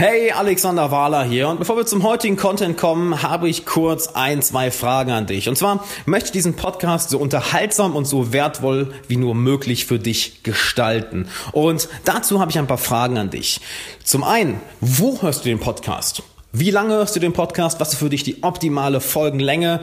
[0.00, 4.42] Hey, Alexander Wahler hier und bevor wir zum heutigen Content kommen, habe ich kurz ein,
[4.42, 5.48] zwei Fragen an dich.
[5.48, 9.98] Und zwar möchte ich diesen Podcast so unterhaltsam und so wertvoll wie nur möglich für
[9.98, 11.26] dich gestalten.
[11.50, 13.60] Und dazu habe ich ein paar Fragen an dich.
[14.04, 16.22] Zum einen, wo hörst du den Podcast?
[16.52, 17.80] Wie lange hörst du den Podcast?
[17.80, 19.80] Was ist für dich die optimale Folgenlänge?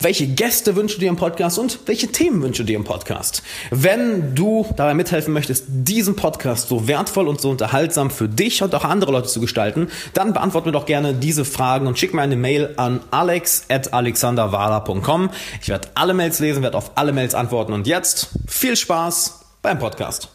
[0.00, 3.42] Welche Gäste wünschst du dir im Podcast und welche Themen wünschst du dir im Podcast.
[3.70, 8.74] Wenn du dabei mithelfen möchtest, diesen Podcast so wertvoll und so unterhaltsam für dich und
[8.74, 12.22] auch andere Leute zu gestalten, dann beantworte mir doch gerne diese Fragen und schick mir
[12.22, 15.30] eine Mail an alex.alexanderwala.com.
[15.60, 19.78] Ich werde alle Mails lesen, werde auf alle Mails antworten und jetzt viel Spaß beim
[19.78, 20.30] Podcast.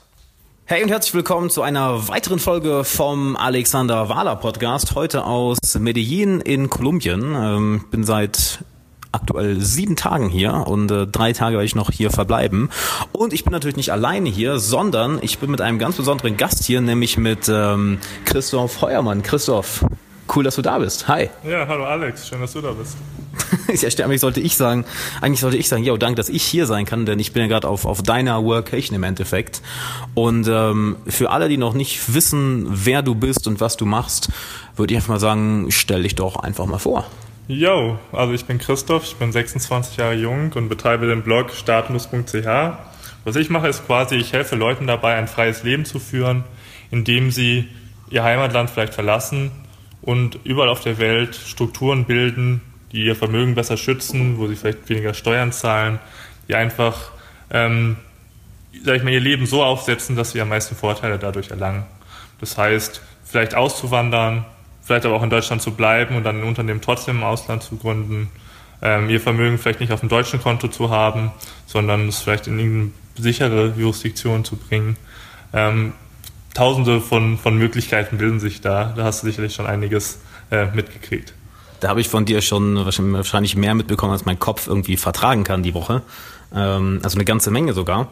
[0.70, 4.96] Hey und herzlich willkommen zu einer weiteren Folge vom Alexander Wahler Podcast.
[4.96, 7.34] Heute aus Medellin in Kolumbien.
[7.38, 8.60] Ähm, bin seit
[9.18, 12.70] aktuell sieben Tagen hier und äh, drei Tage werde ich noch hier verbleiben.
[13.12, 16.64] Und ich bin natürlich nicht alleine hier, sondern ich bin mit einem ganz besonderen Gast
[16.64, 19.24] hier, nämlich mit ähm, Christoph Heuermann.
[19.24, 19.86] Christoph,
[20.36, 21.08] cool, dass du da bist.
[21.08, 21.30] Hi.
[21.48, 22.96] Ja, hallo Alex, schön, dass du da bist.
[23.68, 24.86] ja, eigentlich sollte ich sagen,
[25.22, 27.48] eigentlich sollte ich sagen, ja, danke, dass ich hier sein kann, denn ich bin ja
[27.48, 29.62] gerade auf, auf deiner Workation im Endeffekt.
[30.14, 34.30] Und ähm, für alle, die noch nicht wissen, wer du bist und was du machst,
[34.76, 37.06] würde ich einfach mal sagen, stell dich doch einfach mal vor.
[37.50, 42.46] Yo, also ich bin Christoph, ich bin 26 Jahre jung und betreibe den Blog startmus.ch.
[43.24, 46.44] Was ich mache, ist quasi, ich helfe Leuten dabei, ein freies Leben zu führen,
[46.92, 47.70] indem sie
[48.10, 49.52] ihr Heimatland vielleicht verlassen
[50.02, 52.60] und überall auf der Welt Strukturen bilden,
[52.92, 56.00] die ihr Vermögen besser schützen, wo sie vielleicht weniger Steuern zahlen,
[56.50, 57.12] die einfach,
[57.50, 57.96] ähm,
[58.84, 61.86] sag ich mal, ihr Leben so aufsetzen, dass sie am meisten Vorteile dadurch erlangen.
[62.42, 64.44] Das heißt, vielleicht auszuwandern,
[64.88, 67.76] vielleicht aber auch in Deutschland zu bleiben und dann ein Unternehmen trotzdem im Ausland zu
[67.76, 68.32] gründen,
[68.82, 71.32] ähm, ihr Vermögen vielleicht nicht auf dem deutschen Konto zu haben,
[71.66, 74.96] sondern es vielleicht in irgendeine sichere Jurisdiktion zu bringen.
[75.52, 75.92] Ähm,
[76.54, 78.94] tausende von, von Möglichkeiten bilden sich da.
[78.96, 80.22] Da hast du sicherlich schon einiges
[80.52, 81.34] äh, mitgekriegt.
[81.82, 85.64] Da habe ich von dir schon wahrscheinlich mehr mitbekommen, als mein Kopf irgendwie vertragen kann
[85.64, 86.02] die Woche.
[86.56, 88.08] Ähm, also eine ganze Menge sogar.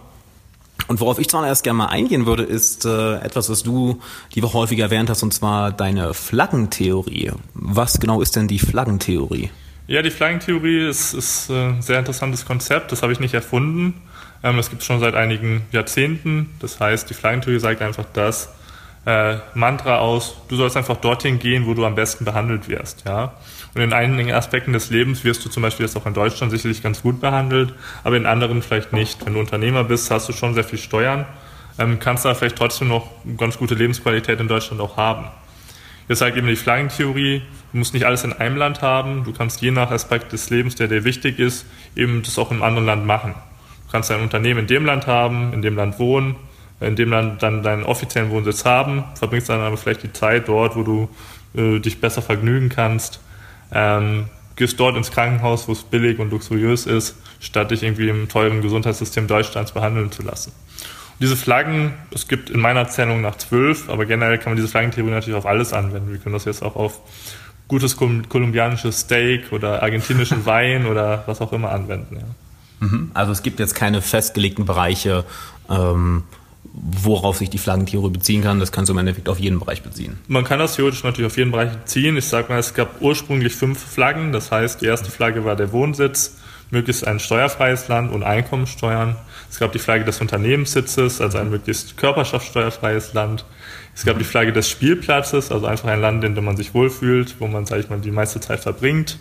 [0.88, 4.00] Und worauf ich zuallererst gerne mal eingehen würde, ist äh, etwas, was du
[4.36, 7.32] die Woche häufig erwähnt hast, und zwar deine Flaggentheorie.
[7.54, 9.50] Was genau ist denn die Flaggentheorie?
[9.88, 12.92] Ja, die Flaggentheorie ist, ist äh, ein sehr interessantes Konzept.
[12.92, 14.02] Das habe ich nicht erfunden.
[14.44, 16.50] Ähm, das gibt es schon seit einigen Jahrzehnten.
[16.60, 18.50] Das heißt, die Flaggentheorie sagt einfach das
[19.06, 23.04] äh, Mantra aus, du sollst einfach dorthin gehen, wo du am besten behandelt wirst.
[23.06, 23.34] Ja?
[23.76, 26.82] Und in einigen Aspekten des Lebens wirst du zum Beispiel jetzt auch in Deutschland sicherlich
[26.82, 27.74] ganz gut behandelt,
[28.06, 29.26] aber in anderen vielleicht nicht.
[29.26, 31.26] Wenn du Unternehmer bist, hast du schon sehr viel Steuern,
[31.78, 35.26] ähm, kannst da vielleicht trotzdem noch ganz gute Lebensqualität in Deutschland auch haben.
[36.08, 37.42] Jetzt sagt eben die Flaggentheorie,
[37.74, 40.76] du musst nicht alles in einem Land haben, du kannst je nach Aspekt des Lebens,
[40.76, 41.66] der dir wichtig ist,
[41.98, 43.36] eben das auch in einem anderen Land machen.
[43.88, 46.38] Du kannst dein Unternehmen in dem Land haben, in dem Land wohnen,
[46.80, 50.78] in dem Land dann deinen offiziellen Wohnsitz haben, verbringst dann aber vielleicht die Zeit dort,
[50.78, 51.10] wo du
[51.58, 53.20] äh, dich besser vergnügen kannst
[53.76, 54.26] ähm,
[54.56, 58.62] gehst dort ins Krankenhaus, wo es billig und luxuriös ist, statt dich irgendwie im teuren
[58.62, 60.52] Gesundheitssystem Deutschlands behandeln zu lassen.
[60.52, 64.70] Und diese Flaggen, es gibt in meiner Zählung nach zwölf, aber generell kann man diese
[64.70, 66.12] Flaggentheorie natürlich auf alles anwenden.
[66.12, 67.02] Wir können das jetzt auch auf
[67.68, 72.16] gutes kolumbianisches Steak oder argentinischen Wein oder was auch immer anwenden.
[72.16, 72.88] Ja.
[72.88, 73.12] Mhm.
[73.14, 75.26] Also es gibt jetzt keine festgelegten Bereiche,
[75.70, 76.24] ähm,
[76.74, 80.20] worauf sich die Flaggentheorie beziehen kann, das kannst du im Endeffekt auf jeden Bereich beziehen.
[80.28, 82.18] Man kann das theoretisch natürlich auf jeden Bereich beziehen.
[82.18, 84.32] Ich sage mal, es gab ursprünglich fünf Flaggen.
[84.32, 86.38] Das heißt, die erste Flagge war der Wohnsitz,
[86.72, 89.16] möglichst ein steuerfreies Land und Einkommensteuern.
[89.50, 93.46] Es gab die Flagge des Unternehmenssitzes, also ein möglichst körperschaftssteuerfreies Land.
[93.96, 97.36] Es gab die Flagge des Spielplatzes, also einfach ein Land, in dem man sich wohlfühlt,
[97.40, 99.18] wo man, sage ich mal, die meiste Zeit verbringt.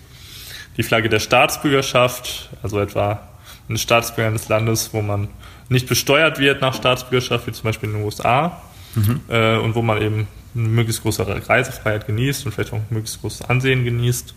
[0.77, 3.28] Die Flagge der Staatsbürgerschaft, also etwa
[3.69, 5.28] ein Staatsbürger eines Landes, wo man
[5.69, 8.61] nicht besteuert wird nach Staatsbürgerschaft, wie zum Beispiel in den USA,
[8.95, 9.21] mhm.
[9.29, 13.21] äh, und wo man eben eine möglichst große Reisefreiheit genießt und vielleicht auch ein möglichst
[13.21, 14.35] großes Ansehen genießt.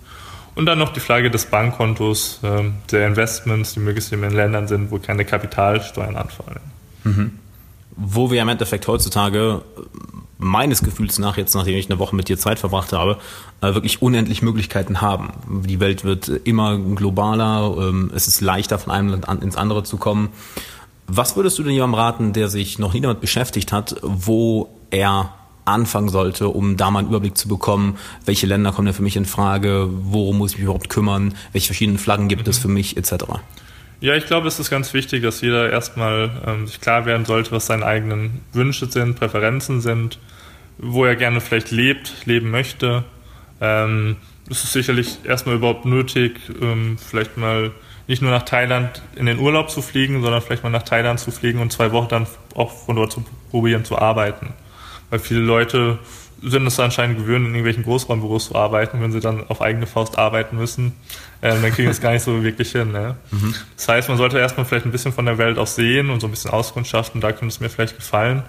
[0.55, 4.89] Und dann noch die Flagge des Bankkontos, äh, der Investments, die möglichst in Ländern sind,
[4.89, 6.61] wo keine Kapitalsteuern anfallen.
[7.03, 7.31] Mhm.
[7.95, 9.61] Wo wir im Endeffekt heutzutage
[10.39, 13.17] meines Gefühls nach, jetzt nachdem ich eine Woche mit dir Zeit verbracht habe,
[13.61, 15.31] äh, wirklich unendlich Möglichkeiten haben.
[15.65, 19.97] Die Welt wird immer globaler, ähm, es ist leichter von einem Land ins andere zu
[19.97, 20.29] kommen.
[21.07, 25.33] Was würdest du denn jemandem raten, der sich noch nie damit beschäftigt hat, wo er
[25.63, 29.15] anfangen sollte, um da mal einen Überblick zu bekommen, welche Länder kommen denn für mich
[29.15, 32.49] in Frage, worum muss ich mich überhaupt kümmern, welche verschiedenen Flaggen gibt mhm.
[32.49, 33.25] es für mich, etc.
[33.99, 37.51] Ja, ich glaube, es ist ganz wichtig, dass jeder erstmal ähm, sich klar werden sollte,
[37.51, 40.19] was seine eigenen Wünsche sind, Präferenzen sind,
[40.77, 43.03] wo er gerne vielleicht lebt, leben möchte.
[43.59, 44.17] Ähm,
[44.49, 47.71] es ist sicherlich erstmal überhaupt nötig, ähm, vielleicht mal
[48.07, 51.31] nicht nur nach Thailand in den Urlaub zu fliegen, sondern vielleicht mal nach Thailand zu
[51.31, 54.53] fliegen und zwei Wochen dann auch von dort zu probieren zu arbeiten.
[55.09, 55.99] Weil viele Leute
[56.41, 59.01] sind es anscheinend gewöhnt, in irgendwelchen Großraumbüros zu arbeiten.
[59.01, 60.93] Wenn sie dann auf eigene Faust arbeiten müssen,
[61.41, 62.91] ähm, dann kriegen sie es gar nicht so wirklich hin.
[62.91, 63.15] Ne?
[63.31, 63.55] Mhm.
[63.75, 66.27] Das heißt, man sollte erstmal vielleicht ein bisschen von der Welt auch sehen und so
[66.27, 67.21] ein bisschen auskundschaften.
[67.21, 68.43] Da könnte es mir vielleicht gefallen.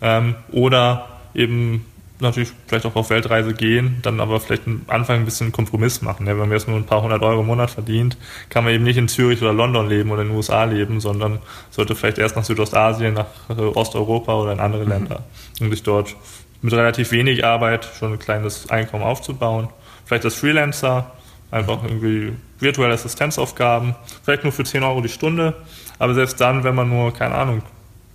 [0.00, 1.86] Ähm, oder eben
[2.20, 6.24] natürlich vielleicht auch auf Weltreise gehen, dann aber vielleicht am Anfang ein bisschen Kompromiss machen.
[6.24, 6.30] Ne?
[6.30, 8.16] Wenn man jetzt nur ein paar hundert Euro im Monat verdient,
[8.48, 11.38] kann man eben nicht in Zürich oder London leben oder in den USA leben, sondern
[11.70, 14.90] sollte vielleicht erst nach Südostasien, nach äh, Osteuropa oder in andere mhm.
[14.90, 15.24] Länder,
[15.60, 16.16] um sich dort
[16.60, 19.68] mit relativ wenig Arbeit schon ein kleines Einkommen aufzubauen.
[20.04, 21.12] Vielleicht als Freelancer,
[21.50, 23.94] einfach irgendwie virtuelle Assistenzaufgaben,
[24.24, 25.54] vielleicht nur für 10 Euro die Stunde,
[25.98, 27.62] aber selbst dann, wenn man nur, keine Ahnung,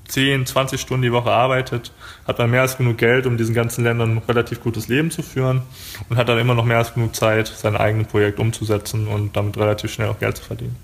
[0.07, 1.91] 10, 20 Stunden die Woche arbeitet,
[2.27, 5.23] hat man mehr als genug Geld, um diesen ganzen Ländern ein relativ gutes Leben zu
[5.23, 5.61] führen
[6.09, 9.57] und hat dann immer noch mehr als genug Zeit, sein eigenes Projekt umzusetzen und damit
[9.57, 10.75] relativ schnell auch Geld zu verdienen.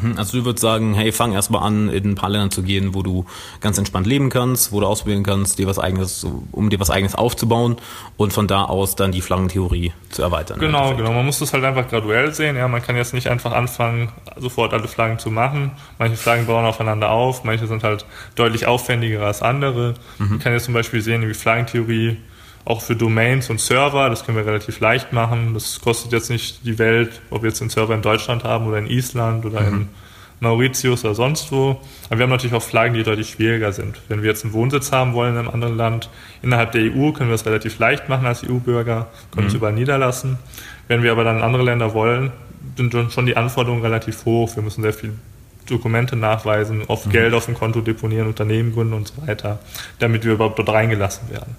[0.00, 0.14] Mhm.
[0.16, 3.02] Also du würdest sagen, hey, fang erstmal an, in ein paar Ländern zu gehen, wo
[3.02, 3.26] du
[3.60, 7.14] ganz entspannt leben kannst, wo du ausprobieren kannst, dir was eigenes, um dir was eigenes
[7.14, 7.76] aufzubauen
[8.16, 10.58] und von da aus dann die Flaggentheorie zu erweitern.
[10.58, 11.12] Genau, genau.
[11.12, 12.56] Man muss das halt einfach graduell sehen.
[12.56, 15.72] Ja, man kann jetzt nicht einfach anfangen, sofort alle Flaggen zu machen.
[15.98, 18.04] Manche Flaggen bauen aufeinander auf, manche sind halt
[18.34, 19.94] deutlich aufwendiger als andere.
[20.18, 20.28] Mhm.
[20.30, 22.16] Man kann jetzt zum Beispiel sehen, wie Flaggentheorie
[22.64, 25.54] auch für Domains und Server, das können wir relativ leicht machen.
[25.54, 28.78] Das kostet jetzt nicht die Welt, ob wir jetzt den Server in Deutschland haben oder
[28.78, 29.66] in Island oder mhm.
[29.74, 29.88] in
[30.40, 31.80] Mauritius oder sonst wo.
[32.06, 34.00] Aber wir haben natürlich auch Flaggen, die deutlich schwieriger sind.
[34.08, 36.08] Wenn wir jetzt einen Wohnsitz haben wollen in einem anderen Land,
[36.42, 39.44] innerhalb der EU können wir das relativ leicht machen als EU-Bürger, können mhm.
[39.44, 40.38] uns überall niederlassen.
[40.86, 42.32] Wenn wir aber dann in andere Länder wollen,
[42.76, 44.54] sind schon die Anforderungen relativ hoch.
[44.54, 45.14] Wir müssen sehr viel
[45.66, 47.10] Dokumente nachweisen, oft mhm.
[47.10, 49.58] Geld auf dem Konto deponieren, Unternehmen gründen und so weiter,
[49.98, 51.56] damit wir überhaupt dort reingelassen werden.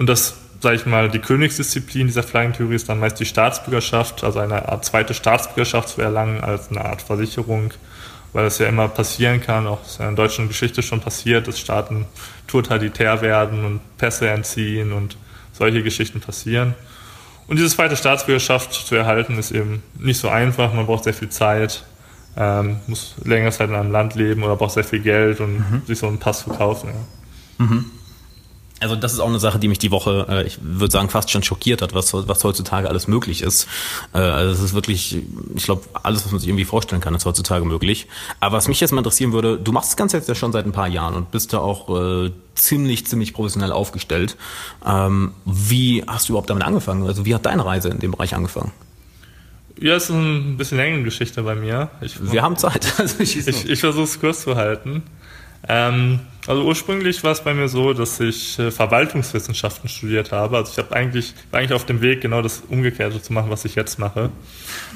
[0.00, 4.38] Und das, sage ich mal, die Königsdisziplin dieser Flaggentheorie ist dann meist die Staatsbürgerschaft, also
[4.38, 7.74] eine Art zweite Staatsbürgerschaft zu erlangen als eine Art Versicherung,
[8.32, 11.48] weil es ja immer passieren kann, auch ist ja in der deutschen Geschichte schon passiert,
[11.48, 12.06] dass Staaten
[12.46, 15.18] totalitär werden und Pässe entziehen und
[15.52, 16.74] solche Geschichten passieren.
[17.46, 21.28] Und diese zweite Staatsbürgerschaft zu erhalten ist eben nicht so einfach, man braucht sehr viel
[21.28, 21.84] Zeit,
[22.38, 25.82] ähm, muss längere Zeit in einem Land leben oder braucht sehr viel Geld und mhm.
[25.84, 26.88] sich so einen Pass verkaufen.
[26.88, 27.66] Ja.
[27.66, 27.84] Mhm.
[28.80, 31.30] Also das ist auch eine Sache, die mich die Woche, äh, ich würde sagen, fast
[31.30, 33.68] schon schockiert hat, was, was heutzutage alles möglich ist.
[34.14, 35.18] Äh, also es ist wirklich,
[35.54, 38.08] ich glaube, alles, was man sich irgendwie vorstellen kann, ist heutzutage möglich.
[38.40, 40.64] Aber was mich jetzt mal interessieren würde, du machst das Ganze jetzt ja schon seit
[40.64, 44.36] ein paar Jahren und bist da auch äh, ziemlich, ziemlich professionell aufgestellt.
[44.86, 47.06] Ähm, wie hast du überhaupt damit angefangen?
[47.06, 48.72] Also wie hat deine Reise in dem Bereich angefangen?
[49.78, 51.90] Ja, es ist ein bisschen längere Geschichte bei mir.
[52.00, 52.94] Ich, Wir haben Zeit.
[52.98, 55.02] Also ich, ich, ich versuche es kurz zu halten.
[55.68, 60.56] Ähm, also ursprünglich war es bei mir so, dass ich äh, Verwaltungswissenschaften studiert habe.
[60.56, 63.64] Also ich habe eigentlich war eigentlich auf dem Weg, genau das Umgekehrte zu machen, was
[63.66, 64.30] ich jetzt mache.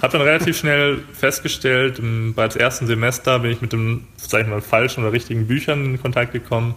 [0.00, 4.48] Habe dann relativ schnell festgestellt, im, bereits ersten Semester bin ich mit dem, sag ich
[4.48, 6.74] mal, falschen oder richtigen Büchern in Kontakt gekommen,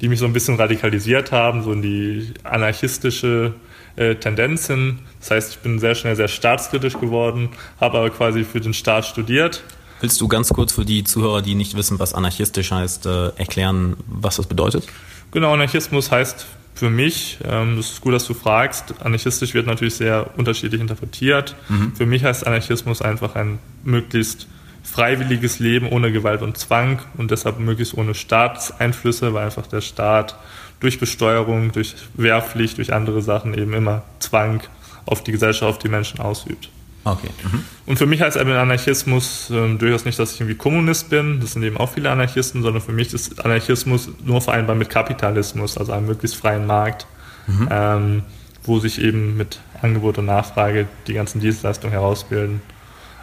[0.00, 3.54] die mich so ein bisschen radikalisiert haben, so in die anarchistische
[3.96, 5.00] äh, Tendenzen.
[5.18, 7.48] Das heißt, ich bin sehr schnell sehr staatskritisch geworden,
[7.80, 9.64] habe aber quasi für den Staat studiert
[10.04, 13.96] Willst du ganz kurz für die Zuhörer, die nicht wissen, was anarchistisch heißt, äh, erklären,
[14.06, 14.86] was das bedeutet?
[15.30, 19.94] Genau, Anarchismus heißt für mich, ähm, das ist gut, dass du fragst, anarchistisch wird natürlich
[19.94, 21.56] sehr unterschiedlich interpretiert.
[21.70, 21.96] Mhm.
[21.96, 24.46] Für mich heißt Anarchismus einfach ein möglichst
[24.82, 30.36] freiwilliges Leben ohne Gewalt und Zwang und deshalb möglichst ohne Staatseinflüsse, weil einfach der Staat
[30.80, 34.60] durch Besteuerung, durch Wehrpflicht, durch andere Sachen eben immer Zwang
[35.06, 36.68] auf die Gesellschaft, auf die Menschen ausübt.
[37.04, 37.28] Okay.
[37.42, 37.64] Mhm.
[37.86, 41.40] Und für mich heißt eben Anarchismus äh, durchaus nicht, dass ich irgendwie Kommunist bin.
[41.40, 45.76] Das sind eben auch viele Anarchisten, sondern für mich ist Anarchismus nur vereinbar mit Kapitalismus,
[45.76, 47.06] also einem möglichst freien Markt,
[47.46, 47.68] mhm.
[47.70, 48.22] ähm,
[48.62, 52.62] wo sich eben mit Angebot und Nachfrage die ganzen Dienstleistungen herausbilden.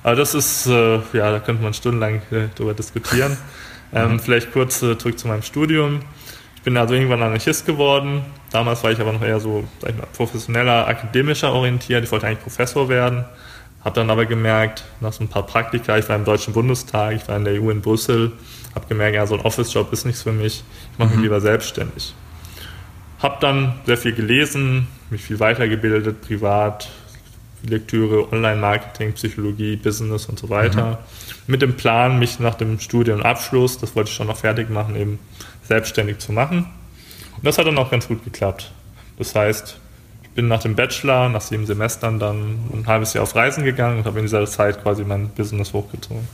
[0.04, 3.38] Aber das ist, äh, ja, da könnte man stundenlang äh, darüber diskutieren.
[3.94, 4.20] Ähm, mhm.
[4.22, 6.00] Vielleicht kurz äh, zurück zu meinem Studium.
[6.56, 8.24] Ich bin also irgendwann Anarchist geworden.
[8.50, 12.02] Damals war ich aber noch eher so, sag ich mal, professioneller, akademischer orientiert.
[12.02, 13.26] Ich wollte eigentlich Professor werden
[13.84, 17.28] habe dann aber gemerkt, nach so ein paar Praktika, ich war im Deutschen Bundestag, ich
[17.28, 18.34] war in der EU in Brüssel,
[18.76, 21.24] habe gemerkt, ja, so ein Office-Job ist nichts für mich, ich mache mich mhm.
[21.24, 22.14] lieber selbstständig.
[23.20, 26.90] Habe dann sehr viel gelesen, mich viel weitergebildet, privat,
[27.64, 30.92] Lektüre, Online-Marketing, Psychologie, Business und so weiter.
[30.92, 30.98] Mhm.
[31.48, 35.20] Mit dem Plan, mich nach dem Studienabschluss, das wollte ich schon noch fertig machen, eben
[35.64, 36.66] selbstständig zu machen.
[37.38, 38.72] Und das hat dann auch ganz gut geklappt.
[39.18, 39.80] Das heißt,
[40.36, 44.06] bin nach dem Bachelor, nach sieben Semestern, dann ein halbes Jahr auf Reisen gegangen und
[44.06, 46.28] habe in dieser Zeit quasi mein Business hochgezogen.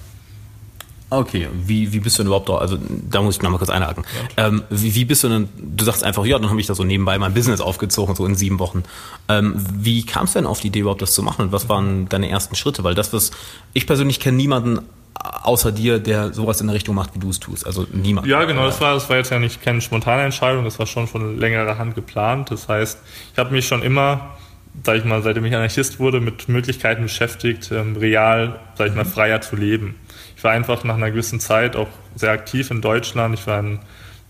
[1.09, 2.57] Okay, wie, wie bist du denn überhaupt da?
[2.57, 2.77] Also
[3.09, 4.03] da muss ich nochmal kurz einhaken.
[4.37, 4.47] Ja.
[4.47, 6.83] Ähm, wie, wie bist du denn, du sagst einfach, ja, dann habe ich da so
[6.83, 8.83] nebenbei mein Business aufgezogen, so in sieben Wochen.
[9.29, 12.09] Ähm, wie kamst du denn auf die Idee überhaupt, das zu machen und was waren
[12.09, 12.83] deine ersten Schritte?
[12.83, 13.31] Weil das, was
[13.73, 14.79] ich persönlich kenne niemanden
[15.19, 17.65] außer dir, der sowas in der Richtung macht, wie du es tust.
[17.65, 18.27] Also niemand.
[18.27, 21.07] Ja, genau, das war, das war jetzt ja nicht keine spontane Entscheidung, das war schon
[21.07, 22.51] von längerer Hand geplant.
[22.51, 22.99] Das heißt,
[23.33, 24.37] ich habe mich schon immer,
[24.83, 29.05] sag ich mal, seitdem ich Anarchist wurde, mit Möglichkeiten beschäftigt, ähm, real, sag ich mal,
[29.05, 29.95] freier zu leben.
[30.35, 33.33] Ich war einfach nach einer gewissen Zeit auch sehr aktiv in Deutschland.
[33.39, 33.79] Ich war in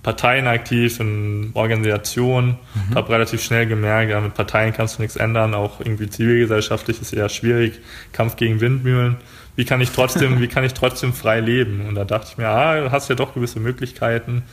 [0.04, 2.96] Parteien aktiv, in Organisationen, mhm.
[2.96, 7.12] habe relativ schnell gemerkt, ja, mit Parteien kannst du nichts ändern, auch irgendwie zivilgesellschaftlich ist
[7.12, 7.82] eher schwierig,
[8.14, 9.18] Kampf gegen Windmühlen.
[9.58, 11.86] Wie kann ich trotzdem, wie kann ich trotzdem frei leben?
[11.86, 14.44] Und da dachte ich mir, ah, du hast ja doch gewisse Möglichkeiten.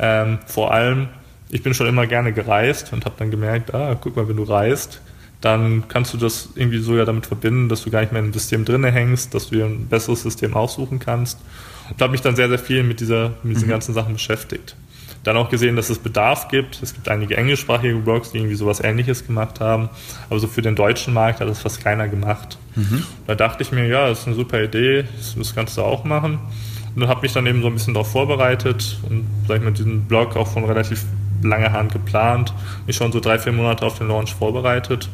[0.00, 1.08] Ähm, vor allem,
[1.50, 4.42] ich bin schon immer gerne gereist und habe dann gemerkt, ah, guck mal, wenn du
[4.42, 5.00] reist,
[5.40, 8.64] dann kannst du das irgendwie sogar damit verbinden, dass du gar nicht mehr im System
[8.64, 11.38] drinne hängst, dass du dir ein besseres System aussuchen kannst.
[11.90, 13.72] Und habe mich dann sehr, sehr viel mit, dieser, mit diesen mhm.
[13.72, 14.74] ganzen Sachen beschäftigt.
[15.24, 16.82] Dann auch gesehen, dass es Bedarf gibt.
[16.82, 19.88] Es gibt einige englischsprachige Blogs, die irgendwie sowas ähnliches gemacht haben.
[20.28, 22.58] Aber so für den deutschen Markt hat das fast keiner gemacht.
[22.76, 23.04] Mhm.
[23.26, 25.04] Da dachte ich mir, ja, das ist eine super Idee,
[25.36, 26.38] das kannst du auch machen.
[26.94, 30.04] Und habe mich dann eben so ein bisschen darauf vorbereitet und sag ich mal, diesen
[30.04, 31.04] Blog auch von relativ
[31.42, 32.54] langer Hand geplant,
[32.86, 35.08] mich schon so drei, vier Monate auf den Launch vorbereitet.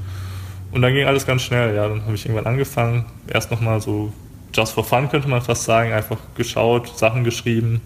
[0.73, 1.89] Und dann ging alles ganz schnell, ja.
[1.89, 4.13] Dann habe ich irgendwann angefangen, erst nochmal so
[4.53, 7.81] just for fun könnte man fast sagen, einfach geschaut, Sachen geschrieben,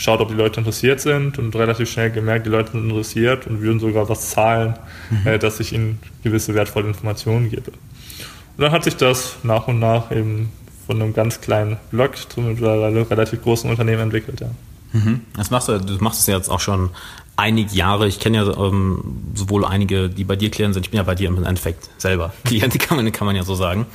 [0.00, 3.60] geschaut, ob die Leute interessiert sind und relativ schnell gemerkt, die Leute sind interessiert und
[3.60, 4.74] würden sogar was zahlen,
[5.10, 5.26] mhm.
[5.26, 7.70] äh, dass ich ihnen gewisse wertvolle Informationen gebe.
[7.70, 10.50] Und dann hat sich das nach und nach eben
[10.86, 14.48] von einem ganz kleinen Blog zu einem relativ großen Unternehmen entwickelt, ja.
[14.92, 15.20] Mhm.
[15.36, 16.90] Das machst du, du machst es ja jetzt auch schon
[17.36, 18.08] einige Jahre.
[18.08, 20.86] Ich kenne ja ähm, sowohl einige, die bei dir klären sind.
[20.86, 23.54] Ich bin ja bei dir im Endeffekt selber Klient, kann man, kann man ja so
[23.54, 23.86] sagen.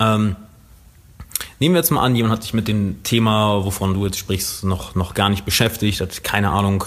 [0.00, 0.34] Ähm,
[1.58, 4.64] Nehmen wir jetzt mal an, jemand hat sich mit dem Thema, wovon du jetzt sprichst,
[4.64, 6.84] noch, noch gar nicht beschäftigt, hat keine Ahnung,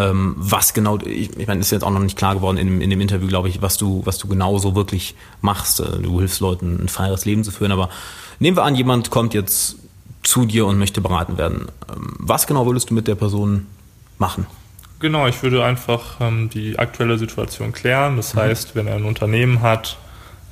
[0.00, 2.80] ähm, was genau, ich, ich meine, ist jetzt auch noch nicht klar geworden in, dem,
[2.80, 5.80] in dem Interview, glaube ich, was du, was du genau so wirklich machst.
[5.80, 7.90] Äh, du hilfst Leuten, ein freieres Leben zu führen, aber
[8.38, 9.76] nehmen wir an, jemand kommt jetzt
[10.22, 11.68] zu dir und möchte beraten werden.
[11.88, 13.66] Ähm, was genau würdest du mit der Person
[14.18, 14.46] machen?
[15.00, 18.16] Genau, ich würde einfach ähm, die aktuelle Situation klären.
[18.16, 18.40] Das mhm.
[18.40, 19.96] heißt, wenn er ein Unternehmen hat,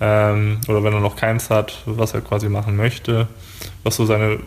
[0.01, 3.29] ähm, oder wenn er noch keins hat, was er quasi machen möchte,
[3.83, 4.39] was so seine,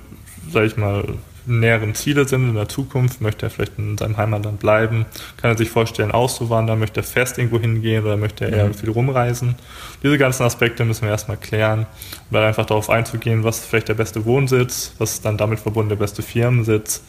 [0.50, 1.03] sag ich mal,
[1.46, 5.05] näheren Ziele sind in der Zukunft, möchte er vielleicht in seinem Heimatland bleiben,
[5.38, 8.74] kann er sich vorstellen, auszuwandern, möchte er fest irgendwo hingehen oder möchte er eher mhm.
[8.74, 9.55] viel rumreisen.
[10.03, 13.89] Diese ganzen Aspekte müssen wir erstmal klären und dann einfach darauf einzugehen, was ist vielleicht
[13.89, 17.03] der beste Wohnsitz, was ist dann damit verbunden der beste Firmensitz,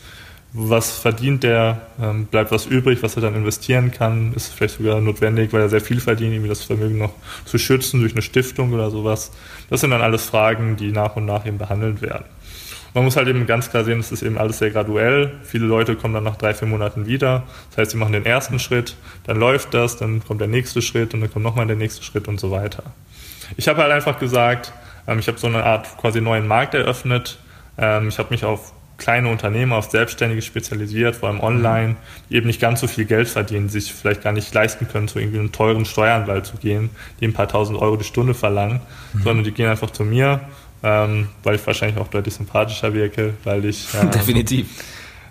[0.55, 5.01] was verdient der, ähm, bleibt was übrig, was er dann investieren kann, ist vielleicht sogar
[5.01, 7.15] notwendig, weil er sehr viel verdient, irgendwie das Vermögen noch
[7.47, 9.33] zu schützen durch eine Stiftung oder sowas.
[9.71, 12.27] Das sind dann alles Fragen, die nach und nach eben behandelt werden.
[12.95, 15.33] Man muss halt eben ganz klar sehen, es ist eben alles sehr graduell.
[15.43, 17.45] Viele Leute kommen dann nach drei, vier Monaten wieder.
[17.71, 21.15] Das heißt, sie machen den ersten Schritt, dann läuft das, dann kommt der nächste Schritt
[21.15, 22.83] und dann kommt nochmal der nächste Schritt und so weiter.
[23.57, 24.75] Ich habe halt einfach gesagt,
[25.07, 27.39] ähm, ich habe so eine Art quasi neuen Markt eröffnet.
[27.79, 31.97] Ähm, ich habe mich auf kleine Unternehmen auf Selbstständige spezialisiert, vor allem online,
[32.31, 35.19] die eben nicht ganz so viel Geld verdienen, sich vielleicht gar nicht leisten können, zu
[35.19, 36.91] irgendwie einem teuren Steueranwalt zu gehen,
[37.21, 38.81] die ein paar tausend Euro die Stunde verlangen,
[39.13, 39.23] mhm.
[39.23, 40.41] sondern die gehen einfach zu mir,
[40.83, 44.69] ähm, weil ich wahrscheinlich auch deutlich sympathischer wirke, weil ich ähm, definitiv,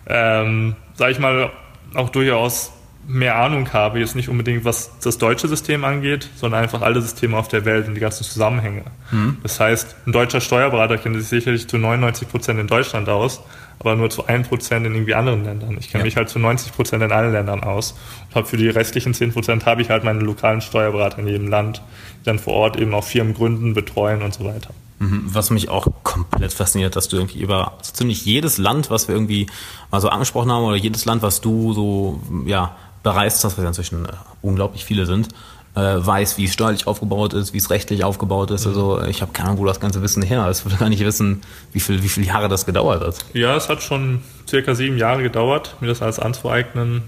[0.06, 1.52] ähm, sage ich mal,
[1.96, 2.72] auch durchaus
[3.08, 7.38] mehr Ahnung habe, jetzt nicht unbedingt was das deutsche System angeht, sondern einfach alle Systeme
[7.38, 8.84] auf der Welt und die ganzen Zusammenhänge.
[9.12, 9.38] Mhm.
[9.44, 13.42] Das heißt, ein deutscher Steuerberater kennt sich sicherlich zu 99 Prozent in Deutschland aus,
[13.80, 15.78] aber nur zu 1 Prozent in irgendwie anderen Ländern.
[15.80, 16.06] Ich kenne ja.
[16.06, 17.96] mich halt zu 90 Prozent in allen Ländern aus
[18.30, 21.48] und habe für die restlichen 10 Prozent habe ich halt meine lokalen Steuerberater in jedem
[21.48, 21.82] Land,
[22.22, 24.72] die dann vor Ort eben auch Firmen gründen, betreuen und so weiter.
[25.00, 25.24] Mhm.
[25.26, 29.16] Was mich auch komplett fasziniert, dass du irgendwie über so ziemlich jedes Land, was wir
[29.16, 29.48] irgendwie
[29.90, 33.68] mal so angesprochen haben, oder jedes Land, was du so, ja, bereist hast, was ja
[33.68, 34.10] inzwischen äh,
[34.44, 35.30] unglaublich viele sind,
[35.76, 38.66] äh, weiß, wie es steuerlich aufgebaut ist, wie es rechtlich aufgebaut ist.
[38.66, 38.72] Mhm.
[38.72, 40.60] Also ich habe keine Ahnung, wo das ganze Wissen her ist.
[40.60, 43.26] Ich würde gar nicht wissen, wie viel, wie viele Jahre das gedauert hat.
[43.34, 47.04] Ja, es hat schon circa sieben Jahre gedauert, mir das alles anzueignen.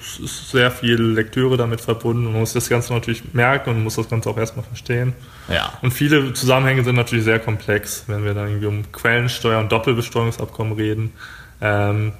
[0.00, 2.24] Es ist sehr viel Lektüre damit verbunden.
[2.24, 5.12] Man muss das Ganze natürlich merken und muss das Ganze auch erstmal verstehen.
[5.48, 5.72] Ja.
[5.80, 10.72] Und viele Zusammenhänge sind natürlich sehr komplex, wenn wir dann irgendwie um Quellensteuer und Doppelbesteuerungsabkommen
[10.72, 11.12] reden.
[11.60, 12.14] Ähm,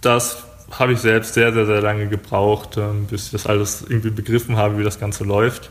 [0.00, 4.10] das habe ich selbst sehr, sehr, sehr lange gebraucht, ähm, bis ich das alles irgendwie
[4.10, 5.70] begriffen habe, wie das Ganze läuft.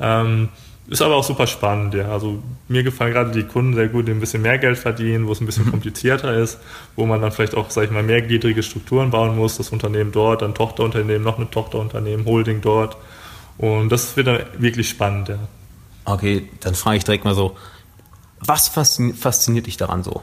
[0.00, 0.48] Ähm,
[0.88, 2.10] ist aber auch super spannend, ja.
[2.10, 5.32] Also mir gefallen gerade die Kunden sehr gut, die ein bisschen mehr Geld verdienen, wo
[5.32, 5.70] es ein bisschen mhm.
[5.72, 6.58] komplizierter ist,
[6.96, 10.40] wo man dann vielleicht auch, sag ich mal, mehrgliedrige Strukturen bauen muss, das Unternehmen dort,
[10.40, 12.96] dann Tochterunternehmen, noch eine Tochterunternehmen, Holding dort.
[13.58, 15.38] Und das wird dann wirklich spannend, ja.
[16.06, 17.54] Okay, dann frage ich direkt mal so,
[18.40, 20.22] was fasziniert dich daran so?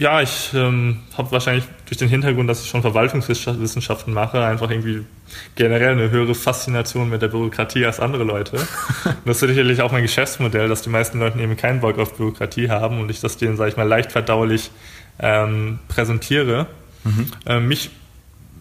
[0.00, 5.04] Ja, ich ähm, habe wahrscheinlich durch den Hintergrund, dass ich schon Verwaltungswissenschaften mache, einfach irgendwie
[5.56, 8.56] generell eine höhere Faszination mit der Bürokratie als andere Leute.
[8.56, 8.66] Und
[9.26, 12.70] das ist sicherlich auch mein Geschäftsmodell, dass die meisten Leute eben keinen Bock auf Bürokratie
[12.70, 14.70] haben und ich das denen, sage ich mal, leicht verdaulich
[15.18, 16.66] ähm, präsentiere.
[17.04, 17.26] Mhm.
[17.44, 17.90] Ähm, mich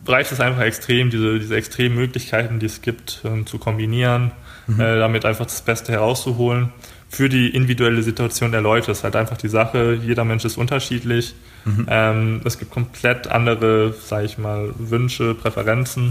[0.05, 4.33] reicht es einfach extrem, diese, diese extremen Möglichkeiten, die es gibt, ähm, zu kombinieren,
[4.67, 4.81] mhm.
[4.81, 6.73] äh, damit einfach das Beste herauszuholen
[7.09, 8.91] für die individuelle Situation der Leute.
[8.91, 11.33] Es ist halt einfach die Sache, jeder Mensch ist unterschiedlich.
[11.65, 11.85] Mhm.
[11.89, 16.09] Ähm, es gibt komplett andere, sage ich mal, Wünsche, Präferenzen.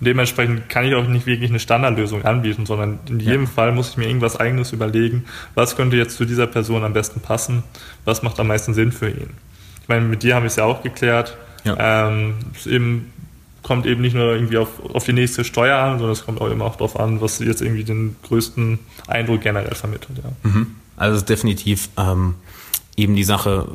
[0.00, 3.48] Und dementsprechend kann ich auch nicht wirklich eine Standardlösung anbieten, sondern in jedem ja.
[3.48, 7.20] Fall muss ich mir irgendwas Eigenes überlegen, was könnte jetzt zu dieser Person am besten
[7.20, 7.62] passen,
[8.04, 9.30] was macht am meisten Sinn für ihn.
[9.82, 11.36] Ich meine, mit dir habe ich es ja auch geklärt.
[11.64, 12.08] Ja.
[12.08, 12.34] Ähm,
[12.66, 13.12] eben
[13.62, 16.50] kommt eben nicht nur irgendwie auf, auf die nächste Steuer an, sondern es kommt auch
[16.50, 20.18] immer auch darauf an, was jetzt irgendwie den größten Eindruck generell vermittelt.
[20.22, 20.50] Ja.
[20.50, 20.76] Mhm.
[20.96, 22.34] Also definitiv ähm,
[23.00, 23.66] eben die Sache,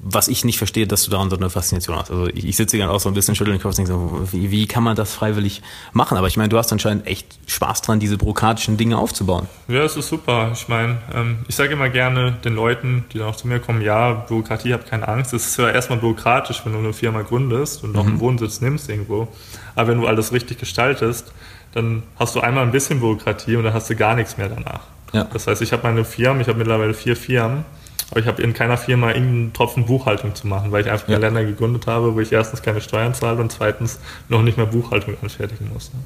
[0.00, 2.10] was ich nicht verstehe, dass du daran so eine Faszination hast.
[2.10, 4.28] Also ich, ich sitze hier auch so ein bisschen schütteln den Kopf und denke so,
[4.32, 6.18] wie, wie kann man das freiwillig machen?
[6.18, 9.48] Aber ich meine, du hast anscheinend echt Spaß dran, diese bürokratischen Dinge aufzubauen.
[9.66, 10.50] Ja, es ist super.
[10.52, 13.80] Ich meine, ähm, ich sage immer gerne den Leuten, die dann auch zu mir kommen,
[13.80, 15.32] ja, Bürokratie, habt keine Angst.
[15.32, 18.10] Es ist ja erstmal bürokratisch, wenn du eine Firma gründest und auch mhm.
[18.10, 19.28] einen Wohnsitz nimmst irgendwo.
[19.74, 21.32] Aber wenn du alles richtig gestaltest,
[21.72, 24.80] dann hast du einmal ein bisschen Bürokratie und dann hast du gar nichts mehr danach.
[25.12, 25.24] Ja.
[25.24, 27.64] Das heißt, ich habe meine Firmen, ich habe mittlerweile vier Firmen
[28.10, 31.18] aber ich habe in keiner Firma irgendeinen Tropfen Buchhaltung zu machen, weil ich einfach ja.
[31.18, 35.16] Länder gegründet habe, wo ich erstens keine Steuern zahle und zweitens noch nicht mehr Buchhaltung
[35.20, 35.92] anfertigen muss.
[35.92, 36.00] Ne?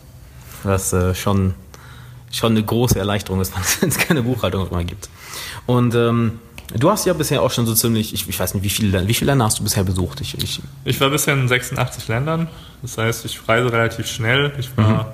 [0.65, 1.55] Was äh, schon,
[2.31, 5.09] schon eine große Erleichterung ist, wenn es keine Buchhaltung mehr gibt.
[5.67, 6.41] Und ähm,
[6.77, 9.15] du hast ja bisher auch schon so ziemlich, ich, ich weiß nicht, wie viele, wie
[9.15, 10.21] viele Länder hast du bisher besucht?
[10.21, 12.49] Ich, ich, ich war bisher in 86 Ländern.
[12.83, 14.53] Das heißt, ich reise relativ schnell.
[14.59, 15.05] Ich war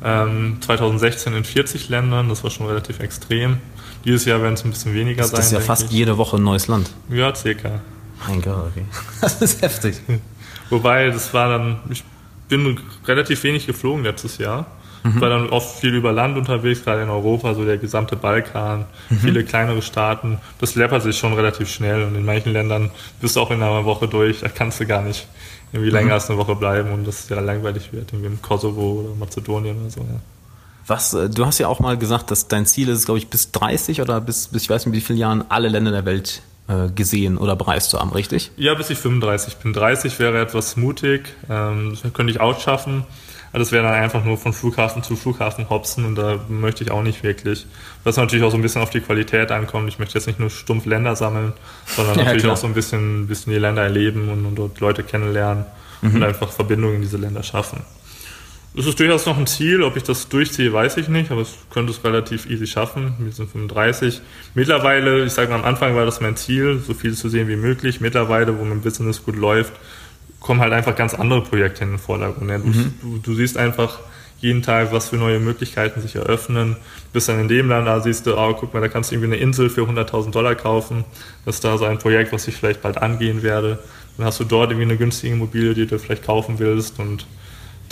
[0.00, 0.56] mhm.
[0.56, 2.28] ähm, 2016 in 40 Ländern.
[2.28, 3.58] Das war schon relativ extrem.
[4.04, 5.38] Dieses Jahr werden es ein bisschen weniger das sein.
[5.38, 5.90] Das ist ja fast ich.
[5.90, 6.90] jede Woche ein neues Land.
[7.08, 7.80] Ja, circa.
[8.28, 8.84] Mein Gott, okay.
[9.20, 10.00] Das ist heftig.
[10.70, 12.04] Wobei, das war dann, ich
[12.48, 14.66] bin relativ wenig geflogen letztes Jahr.
[15.02, 15.20] Mhm.
[15.20, 19.18] War dann oft viel über Land unterwegs, gerade in Europa, so der gesamte Balkan, mhm.
[19.18, 20.38] viele kleinere Staaten.
[20.58, 23.84] Das läppert sich schon relativ schnell und in manchen Ländern bist du auch in einer
[23.84, 25.26] Woche durch, da kannst du gar nicht
[25.72, 26.12] irgendwie länger mhm.
[26.12, 29.90] als eine Woche bleiben und das ja langweilig wird, irgendwie im Kosovo oder Mazedonien oder
[29.90, 30.20] so, ja.
[30.86, 33.52] Was, äh, du hast ja auch mal gesagt, dass dein Ziel ist, glaube ich, bis
[33.52, 36.88] 30 oder bis, bis ich weiß nicht wie viele Jahren alle Länder der Welt äh,
[36.88, 38.50] gesehen oder bereist zu haben, richtig?
[38.56, 39.72] Ja, bis ich 35 bin.
[39.72, 43.04] 30 wäre etwas mutig, ähm, könnte ich auch schaffen.
[43.50, 46.90] Aber das wäre dann einfach nur von Flughafen zu Flughafen hopsen und da möchte ich
[46.90, 47.66] auch nicht wirklich.
[48.02, 49.88] Was natürlich auch so ein bisschen auf die Qualität ankommt.
[49.88, 51.52] Ich möchte jetzt nicht nur stumpf Länder sammeln,
[51.86, 52.54] sondern ja, natürlich klar.
[52.54, 55.66] auch so ein bisschen, bisschen die Länder erleben und, und dort Leute kennenlernen
[56.02, 56.16] mhm.
[56.16, 57.82] und einfach Verbindungen in diese Länder schaffen.
[58.76, 59.82] Es ist durchaus noch ein Ziel.
[59.82, 63.14] Ob ich das durchziehe, weiß ich nicht, aber es könnte es relativ easy schaffen.
[63.18, 64.20] Wir sind 35.
[64.54, 67.56] Mittlerweile, ich sage mal, am Anfang war das mein Ziel, so viel zu sehen wie
[67.56, 68.00] möglich.
[68.00, 69.72] Mittlerweile, wo mein Business gut läuft,
[70.40, 72.50] kommen halt einfach ganz andere Projekte in den Vordergrund.
[72.50, 72.94] Du, mhm.
[73.00, 74.00] du, du siehst einfach
[74.40, 76.76] jeden Tag, was für neue Möglichkeiten sich eröffnen.
[77.12, 79.34] Bis dann in dem Land, da siehst du, oh, guck mal, da kannst du irgendwie
[79.34, 81.04] eine Insel für 100.000 Dollar kaufen.
[81.44, 83.78] Das ist da so ein Projekt, was ich vielleicht bald angehen werde.
[84.16, 87.24] Dann hast du dort irgendwie eine günstige Immobilie, die du vielleicht kaufen willst und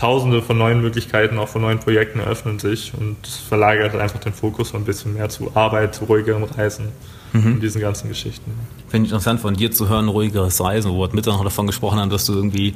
[0.03, 4.75] tausende von neuen Möglichkeiten, auch von neuen Projekten eröffnen sich und verlagert einfach den Fokus
[4.75, 6.89] ein bisschen mehr zu Arbeit, zu ruhigerem Reisen
[7.33, 7.55] mhm.
[7.55, 8.51] und diesen ganzen Geschichten.
[8.89, 11.69] Finde ich interessant von dir zu hören, ruhigeres Reisen, wo wir heute Mittag noch davon
[11.69, 12.75] gesprochen haben, dass du irgendwie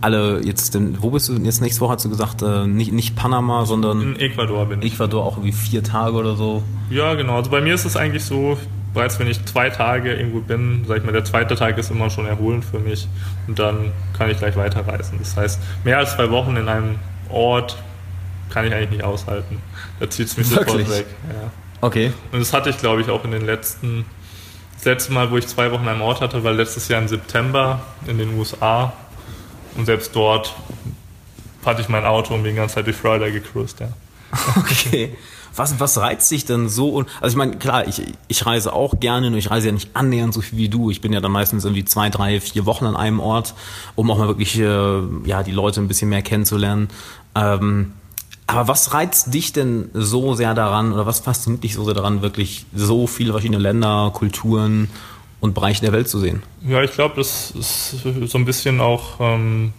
[0.00, 3.16] alle jetzt, denn, wo bist du jetzt nächste Woche, hast du gesagt, äh, nicht, nicht
[3.16, 4.94] Panama, sondern in Ecuador bin ich.
[4.94, 6.62] Ecuador auch irgendwie vier Tage oder so.
[6.90, 7.34] Ja, genau.
[7.34, 8.56] Also bei mir ist es eigentlich so,
[8.94, 12.08] bereits wenn ich zwei Tage irgendwo bin, sag ich mal, der zweite Tag ist immer
[12.08, 13.08] schon erholend für mich
[13.48, 15.18] und dann kann ich gleich weiterreisen.
[15.18, 16.96] Das heißt, mehr als zwei Wochen in einem
[17.30, 17.78] Ort
[18.50, 19.60] kann ich eigentlich nicht aushalten.
[19.98, 20.86] Da zieht es mich Wirklich?
[20.86, 21.06] sofort weg.
[21.28, 21.50] Ja.
[21.80, 22.12] Okay.
[22.30, 24.04] Und das hatte ich, glaube ich, auch in den letzten,
[24.76, 27.08] das letzte Mal, wo ich zwei Wochen in einem Ort hatte, war letztes Jahr im
[27.08, 28.92] September in den USA.
[29.76, 30.54] Und selbst dort
[31.64, 33.88] hatte ich mein Auto und bin die ganze Zeit durch Florida gecruised, ja.
[34.56, 35.16] Okay.
[35.58, 37.04] Was, was reizt dich denn so?
[37.20, 40.32] Also ich meine, klar, ich, ich reise auch gerne, nur ich reise ja nicht annähernd
[40.32, 40.90] so viel wie du.
[40.90, 43.54] Ich bin ja dann meistens irgendwie zwei, drei, vier Wochen an einem Ort,
[43.94, 46.88] um auch mal wirklich äh, ja, die Leute ein bisschen mehr kennenzulernen.
[47.34, 47.92] Ähm,
[48.46, 52.22] aber was reizt dich denn so sehr daran oder was fasziniert dich so sehr daran,
[52.22, 54.88] wirklich so viele verschiedene Länder, Kulturen
[55.40, 56.42] und Bereiche der Welt zu sehen?
[56.66, 59.74] Ja, ich glaube, das ist so ein bisschen auch ähm,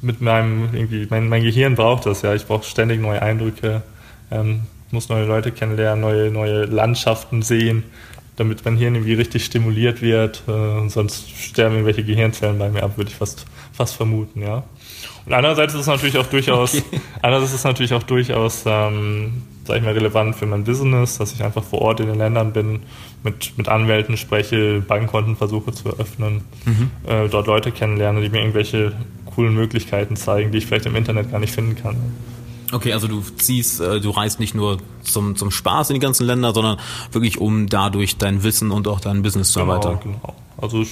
[0.00, 2.34] mit meinem, irgendwie, mein, mein Gehirn braucht das ja.
[2.34, 3.82] Ich brauche ständig neue Eindrücke,
[4.30, 7.84] ähm, muss neue Leute kennenlernen, neue, neue Landschaften sehen,
[8.36, 10.42] damit mein Hirn irgendwie richtig stimuliert wird.
[10.48, 14.64] Äh, sonst sterben irgendwelche Gehirnzellen bei mir ab, würde ich fast, fast vermuten, ja.
[15.24, 17.00] Und andererseits ist es natürlich auch durchaus, okay.
[17.22, 21.32] andererseits ist es natürlich auch durchaus ähm, sag ich mal, relevant für mein Business, dass
[21.32, 22.80] ich einfach vor Ort in den Ländern bin,
[23.22, 26.90] mit, mit Anwälten spreche, Bankkonten versuche zu eröffnen, mhm.
[27.06, 28.92] äh, dort Leute kennenlerne, die mir irgendwelche
[29.34, 31.96] coolen Möglichkeiten zeigen, die ich vielleicht im Internet gar nicht finden kann.
[32.72, 36.26] Okay, also du ziehst, äh, du reist nicht nur zum, zum Spaß in die ganzen
[36.26, 36.78] Länder, sondern
[37.12, 40.00] wirklich, um dadurch dein Wissen und auch dein Business zu genau, erweitern.
[40.02, 40.34] Genau.
[40.58, 40.90] Also ich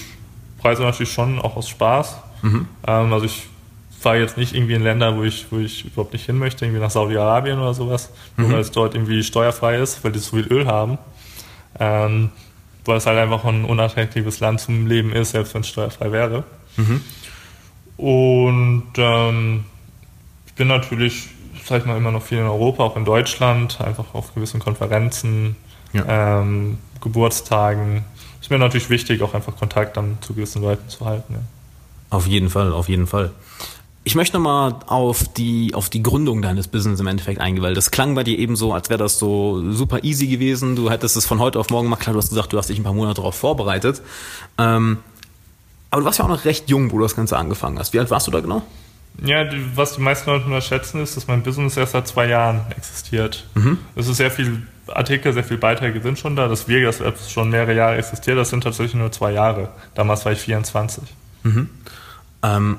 [0.63, 2.17] reise natürlich schon auch aus Spaß.
[2.43, 2.69] Mhm.
[2.87, 3.47] Ähm, also ich
[3.99, 6.81] fahre jetzt nicht irgendwie in Länder, wo ich, wo ich überhaupt nicht hin möchte, irgendwie
[6.81, 8.45] nach Saudi-Arabien oder sowas, mhm.
[8.45, 10.99] nur weil es dort irgendwie steuerfrei ist, weil die so viel Öl haben.
[11.81, 12.31] Ähm,
[12.85, 16.45] weil es halt einfach ein unattraktives Land zum Leben ist, selbst wenn es steuerfrei wäre.
[16.77, 17.01] Mhm.
[17.97, 19.65] Und ähm,
[20.47, 21.29] ich bin natürlich,
[21.65, 25.57] sag ich mal, immer noch viel in Europa, auch in Deutschland, einfach auf gewissen Konferenzen,
[25.93, 26.41] ja.
[26.41, 28.05] ähm, Geburtstagen.
[28.41, 31.35] Ist mir natürlich wichtig, auch einfach Kontakt dann zu gewissen Leuten zu halten.
[31.35, 31.41] Ja.
[32.11, 33.33] Auf jeden Fall, auf jeden Fall.
[34.07, 37.91] Ich möchte nochmal auf die, auf die Gründung deines Business im Endeffekt eingehen, weil das
[37.91, 40.77] klang bei dir eben so, als wäre das so super easy gewesen.
[40.77, 42.01] Du hättest es von heute auf morgen gemacht.
[42.01, 44.03] Klar, du hast gesagt, du hast dich ein paar Monate darauf vorbereitet.
[44.59, 44.99] Ähm,
[45.91, 47.95] aber du warst ja auch noch recht jung, wo du das Ganze angefangen hast.
[47.95, 48.63] Wie alt warst du da genau?
[49.23, 52.63] Ja, die, was die meisten Leute unterschätzen, ist, dass mein Business erst seit zwei Jahren
[52.77, 53.47] existiert.
[53.55, 53.79] Mhm.
[53.95, 56.49] Es ist sehr viel Artikel, sehr viele Beiträge sind schon da.
[56.49, 59.69] Das wir, das schon mehrere Jahre existiert, das sind tatsächlich nur zwei Jahre.
[59.95, 61.05] Damals war ich 24.
[61.45, 61.71] Mhm.
[62.43, 62.77] Ähm,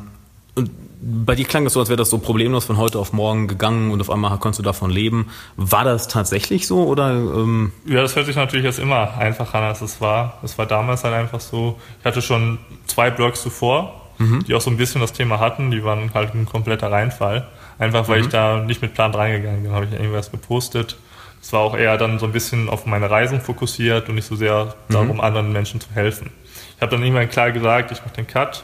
[0.55, 0.71] und
[1.01, 3.91] bei dir klang das so, als wäre das so problemlos von heute auf morgen gegangen
[3.91, 5.27] und auf einmal konntest du davon leben.
[5.55, 7.11] War das tatsächlich so oder?
[7.11, 10.39] Ähm ja, das hört sich natürlich jetzt immer einfacher an, als es war.
[10.43, 11.79] Es war damals halt einfach so.
[11.99, 14.43] Ich hatte schon zwei Blogs zuvor, mhm.
[14.45, 15.71] die auch so ein bisschen das Thema hatten.
[15.71, 17.47] Die waren halt ein kompletter Reinfall.
[17.77, 18.25] Einfach weil mhm.
[18.25, 20.97] ich da nicht mit Plan reingegangen bin, habe ich irgendwas gepostet.
[21.41, 24.35] Es war auch eher dann so ein bisschen auf meine Reisen fokussiert und nicht so
[24.35, 25.21] sehr darum, mhm.
[25.21, 26.31] anderen Menschen zu helfen.
[26.75, 28.63] Ich habe dann irgendwann klar gesagt, ich mache den Cut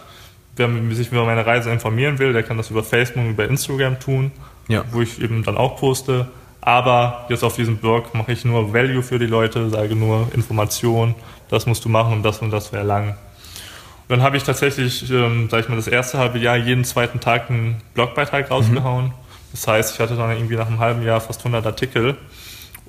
[0.56, 4.00] wer sich über meine Reise informieren will, der kann das über Facebook und über Instagram
[4.00, 4.32] tun,
[4.68, 4.84] ja.
[4.92, 6.28] wo ich eben dann auch poste.
[6.60, 11.16] Aber jetzt auf diesem Blog mache ich nur Value für die Leute, sage nur Information,
[11.50, 13.16] das musst du machen, um das und das zu erlangen.
[14.12, 17.50] Dann habe ich tatsächlich, ähm, sag ich mal, das erste halbe Jahr jeden zweiten Tag
[17.50, 19.06] einen Blogbeitrag rausgehauen.
[19.06, 19.12] Mhm.
[19.54, 22.18] Das heißt, ich hatte dann irgendwie nach einem halben Jahr fast 100 Artikel.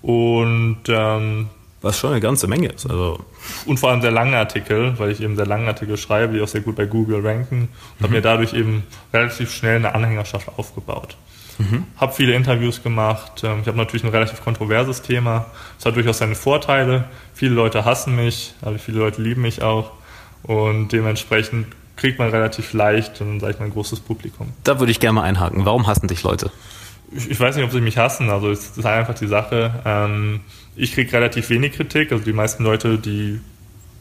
[0.01, 1.49] Und ähm,
[1.81, 2.91] was schon eine ganze Menge ist.
[2.91, 3.21] Also.
[3.67, 6.49] Und vor allem sehr lange Artikel, weil ich eben sehr lange Artikel schreibe, die auch
[6.49, 7.61] sehr gut bei Google ranken.
[7.61, 8.03] Und mhm.
[8.03, 8.83] habe mir dadurch eben
[9.15, 11.17] relativ schnell eine Anhängerschaft aufgebaut.
[11.59, 11.85] Mhm.
[11.99, 13.45] Habe viele Interviews gemacht.
[13.45, 15.47] Ähm, ich habe natürlich ein relativ kontroverses Thema.
[15.79, 17.05] Es hat durchaus seine Vorteile.
[17.33, 19.93] Viele Leute hassen mich, aber viele Leute lieben mich auch.
[20.43, 24.49] Und dementsprechend kriegt man relativ leicht, dann sage ich mal, ein großes Publikum.
[24.65, 25.65] Da würde ich gerne mal einhaken.
[25.65, 26.51] Warum hassen dich Leute?
[27.15, 28.31] Ich, ich weiß nicht, ob sie mich hassen.
[28.31, 29.83] Also es ist einfach die Sache.
[29.85, 30.41] Ähm,
[30.75, 32.13] ich kriege relativ wenig Kritik.
[32.13, 33.41] Also die meisten Leute, die,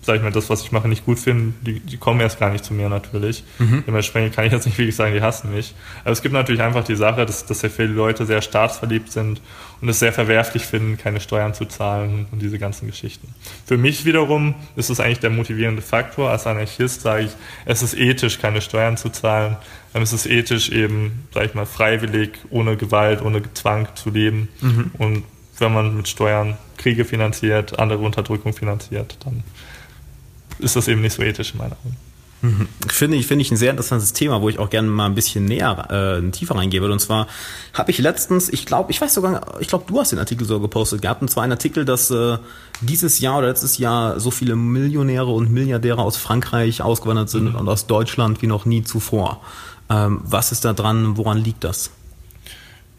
[0.04, 2.50] sag ich mal, das, was ich mache, nicht gut finden, die, die kommen erst gar
[2.50, 3.44] nicht zu mir natürlich.
[3.60, 3.84] Mhm.
[3.86, 5.76] Dementsprechend kann ich jetzt nicht wirklich sagen, die hassen mich.
[6.04, 9.42] Aber es gibt natürlich einfach die Sache, dass, dass sehr viele Leute sehr staatsverliebt sind
[9.80, 13.28] und es sehr verwerflich finden, keine Steuern zu zahlen und diese ganzen Geschichten.
[13.66, 16.32] Für mich wiederum ist es eigentlich der motivierende Faktor.
[16.32, 17.32] Als Anarchist sage ich,
[17.66, 19.58] es ist ethisch, keine Steuern zu zahlen.
[19.94, 24.50] Es ist ethisch eben, sage ich mal, freiwillig, ohne Gewalt, ohne Zwang zu leben.
[24.62, 24.92] Mhm.
[24.98, 25.24] Und
[25.60, 29.44] wenn man mit Steuern Kriege finanziert, andere Unterdrückung finanziert, dann
[30.64, 31.98] ist das eben nicht so ethisch in meiner Augen.
[32.42, 32.68] Mhm.
[32.88, 35.46] Finde ich, finde ich ein sehr interessantes Thema, wo ich auch gerne mal ein bisschen
[35.46, 36.94] näher, äh, tiefer reingehen würde.
[36.94, 37.28] Und zwar
[37.74, 40.60] habe ich letztens, ich glaube, ich weiß sogar, ich glaube, du hast den Artikel so
[40.60, 41.22] gepostet gehabt.
[41.22, 42.38] Und zwar ein Artikel, dass äh,
[42.82, 47.56] dieses Jahr oder letztes Jahr so viele Millionäre und Milliardäre aus Frankreich ausgewandert sind mhm.
[47.56, 49.42] und aus Deutschland wie noch nie zuvor.
[49.90, 51.18] Ähm, was ist da dran?
[51.18, 51.92] Woran liegt das?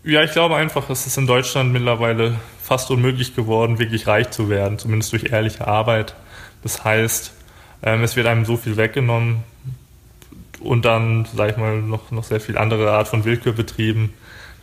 [0.04, 4.48] Ja, ich glaube einfach, es ist in Deutschland mittlerweile fast unmöglich geworden, wirklich reich zu
[4.48, 6.14] werden, zumindest durch ehrliche Arbeit.
[6.62, 7.32] Das heißt,
[7.82, 9.44] ähm, es wird einem so viel weggenommen
[10.60, 14.12] und dann, sage ich mal, noch, noch sehr viel andere Art von Willkür betrieben,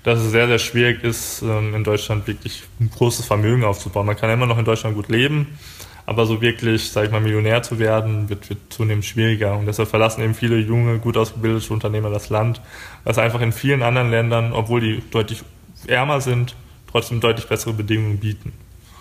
[0.03, 4.05] dass es sehr, sehr schwierig ist, ähm, in Deutschland wirklich ein großes Vermögen aufzubauen.
[4.05, 5.59] Man kann immer noch in Deutschland gut leben,
[6.05, 9.57] aber so wirklich, sage ich mal, Millionär zu werden, wird, wird zunehmend schwieriger.
[9.57, 12.61] Und deshalb verlassen eben viele junge, gut ausgebildete Unternehmer das Land,
[13.03, 15.43] was einfach in vielen anderen Ländern, obwohl die deutlich
[15.87, 16.55] ärmer sind,
[16.89, 18.53] trotzdem deutlich bessere Bedingungen bieten.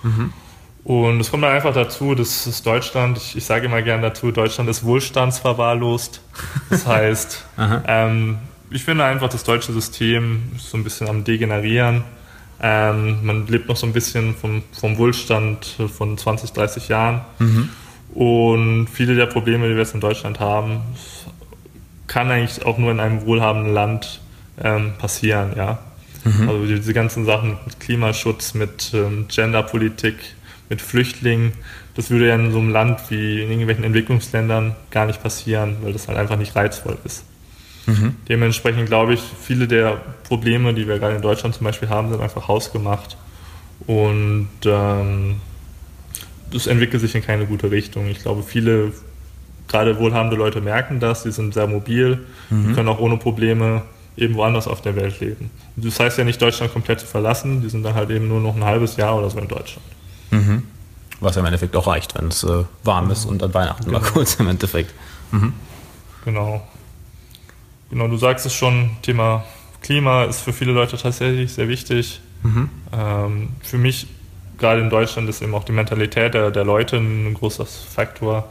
[0.02, 0.32] Mhm.
[0.84, 4.30] Und es kommt dann einfach dazu, das ist Deutschland, ich, ich sage immer gerne dazu,
[4.30, 6.22] Deutschland ist wohlstandsverwahrlost.
[6.70, 7.44] Das heißt,
[7.86, 8.38] ähm,
[8.70, 12.04] ich finde einfach, das deutsche System ist so ein bisschen am Degenerieren.
[12.60, 17.20] Ähm, man lebt noch so ein bisschen vom, vom Wohlstand von 20, 30 Jahren.
[17.38, 17.68] Mhm.
[18.14, 20.80] Und viele der Probleme, die wir jetzt in Deutschland haben,
[22.06, 24.20] kann eigentlich auch nur in einem wohlhabenden Land
[24.60, 25.78] ähm, passieren, ja.
[26.24, 26.48] Mhm.
[26.48, 30.16] Also diese ganzen Sachen mit Klimaschutz, mit ähm, Genderpolitik,
[30.68, 31.52] mit Flüchtlingen,
[31.94, 35.92] das würde ja in so einem Land wie in irgendwelchen Entwicklungsländern gar nicht passieren, weil
[35.92, 37.24] das halt einfach nicht reizvoll ist.
[37.86, 38.16] Mhm.
[38.28, 42.20] Dementsprechend glaube ich, viele der Probleme, die wir gerade in Deutschland zum Beispiel haben, sind
[42.20, 43.16] einfach hausgemacht.
[43.86, 45.40] Und ähm,
[46.52, 48.06] das entwickelt sich in keine gute Richtung.
[48.08, 48.92] Ich glaube, viele,
[49.68, 52.68] gerade wohlhabende Leute merken das, die sind sehr mobil, mhm.
[52.68, 53.82] die können auch ohne Probleme
[54.16, 55.50] eben woanders auf der Welt leben.
[55.76, 58.56] Das heißt ja nicht, Deutschland komplett zu verlassen, die sind dann halt eben nur noch
[58.56, 59.86] ein halbes Jahr oder so in Deutschland.
[60.30, 60.64] Mhm.
[61.20, 64.00] Was im Endeffekt auch reicht, wenn es äh, warm ist und an Weihnachten genau.
[64.00, 64.94] mal kurz im Endeffekt.
[65.32, 65.52] Mhm.
[66.24, 66.66] Genau.
[67.90, 69.44] Genau, du sagst es schon, Thema
[69.80, 72.20] Klima ist für viele Leute tatsächlich sehr wichtig.
[72.42, 72.68] Mhm.
[72.92, 74.06] Ähm, für mich,
[74.58, 78.48] gerade in Deutschland, ist eben auch die Mentalität der, der Leute ein großer Faktor.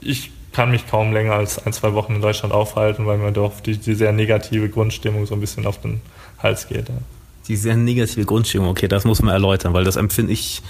[0.00, 3.60] Ich kann mich kaum länger als ein, zwei Wochen in Deutschland aufhalten, weil mir doch
[3.60, 6.00] die, die sehr negative Grundstimmung so ein bisschen auf den
[6.42, 6.88] Hals geht.
[6.88, 6.94] Ja.
[7.48, 10.62] Die sehr negative Grundstimmung, okay, das muss man erläutern, weil das empfinde ich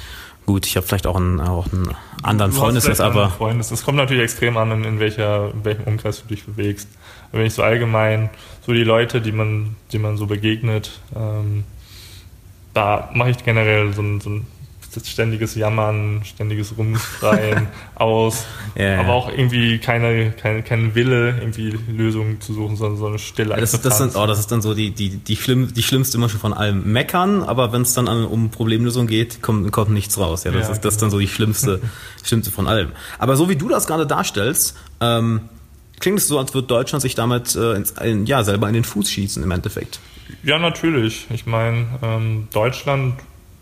[0.50, 0.66] gut.
[0.66, 3.30] Ich habe vielleicht auch einen, auch einen anderen Freundeskreis, aber.
[3.30, 3.70] Freundes.
[3.70, 6.88] Es kommt natürlich extrem an, in, in, welcher, in welchem Umkreis du dich bewegst.
[7.30, 8.30] Aber wenn ich so allgemein,
[8.66, 11.64] so die Leute, die man, die man so begegnet, ähm,
[12.74, 14.46] da mache ich generell so ein, so ein
[15.04, 22.40] ständiges Jammern, ständiges Rumschreien aus, ja, aber auch irgendwie keine, keine, kein Wille, irgendwie Lösungen
[22.40, 23.56] zu suchen, sondern so eine Stille.
[23.56, 26.28] Das, das, sind, oh, das ist dann so die, die, die, schlimm, die schlimmste immer
[26.28, 26.90] schon von allem.
[26.90, 30.44] Meckern, aber wenn es dann an, um Problemlösung geht, kommt, kommt nichts raus.
[30.44, 31.80] Ja, das, ja, ist, das ist dann so die schlimmste,
[32.24, 32.90] schlimmste von allem.
[33.18, 35.42] Aber so wie du das gerade darstellst, ähm,
[36.00, 37.94] klingt es so, als würde Deutschland sich damit äh, ins,
[38.26, 40.00] ja, selber in den Fuß schießen im Endeffekt.
[40.42, 41.26] Ja, natürlich.
[41.30, 43.14] Ich meine, ähm, Deutschland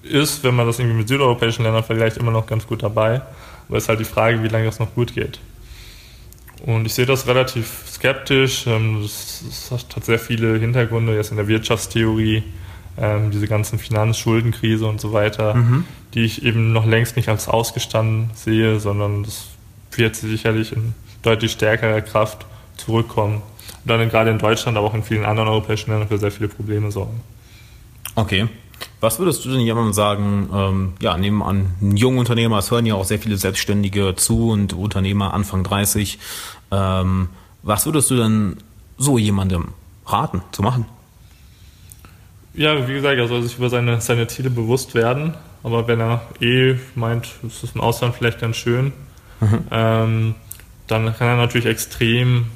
[0.08, 3.22] ist, wenn man das irgendwie mit südeuropäischen Ländern vergleicht, immer noch ganz gut dabei.
[3.68, 5.38] Aber es ist halt die Frage, wie lange das noch gut geht.
[6.64, 8.66] Und ich sehe das relativ skeptisch.
[8.66, 12.42] Ähm, das, hat sehr viele Hintergründe jetzt in der Wirtschaftstheorie,
[12.98, 15.84] ähm, diese ganzen Finanzschuldenkrise und so weiter, mhm.
[16.14, 19.46] die ich eben noch längst nicht als ausgestanden sehe, sondern das
[19.92, 23.42] wird sicherlich in deutlich stärkerer Kraft zurückkommen.
[23.84, 26.48] Und dann gerade in Deutschland, aber auch in vielen anderen europäischen Ländern für sehr viele
[26.48, 27.20] Probleme sorgen.
[28.14, 28.48] Okay.
[29.00, 32.84] Was würdest du denn jemandem sagen, ähm, ja, nehmen an, ein junger Unternehmer, es hören
[32.84, 36.18] ja auch sehr viele Selbstständige zu und Unternehmer Anfang 30.
[36.72, 37.28] Ähm,
[37.62, 38.56] was würdest du denn
[38.96, 39.68] so jemandem
[40.06, 40.86] raten zu machen?
[42.54, 45.34] Ja, wie gesagt, er soll sich über seine, seine Ziele bewusst werden.
[45.62, 48.92] Aber wenn er eh meint, es ist im Ausland vielleicht ganz schön,
[49.40, 49.64] mhm.
[49.70, 50.34] ähm,
[50.86, 52.46] dann kann er natürlich extrem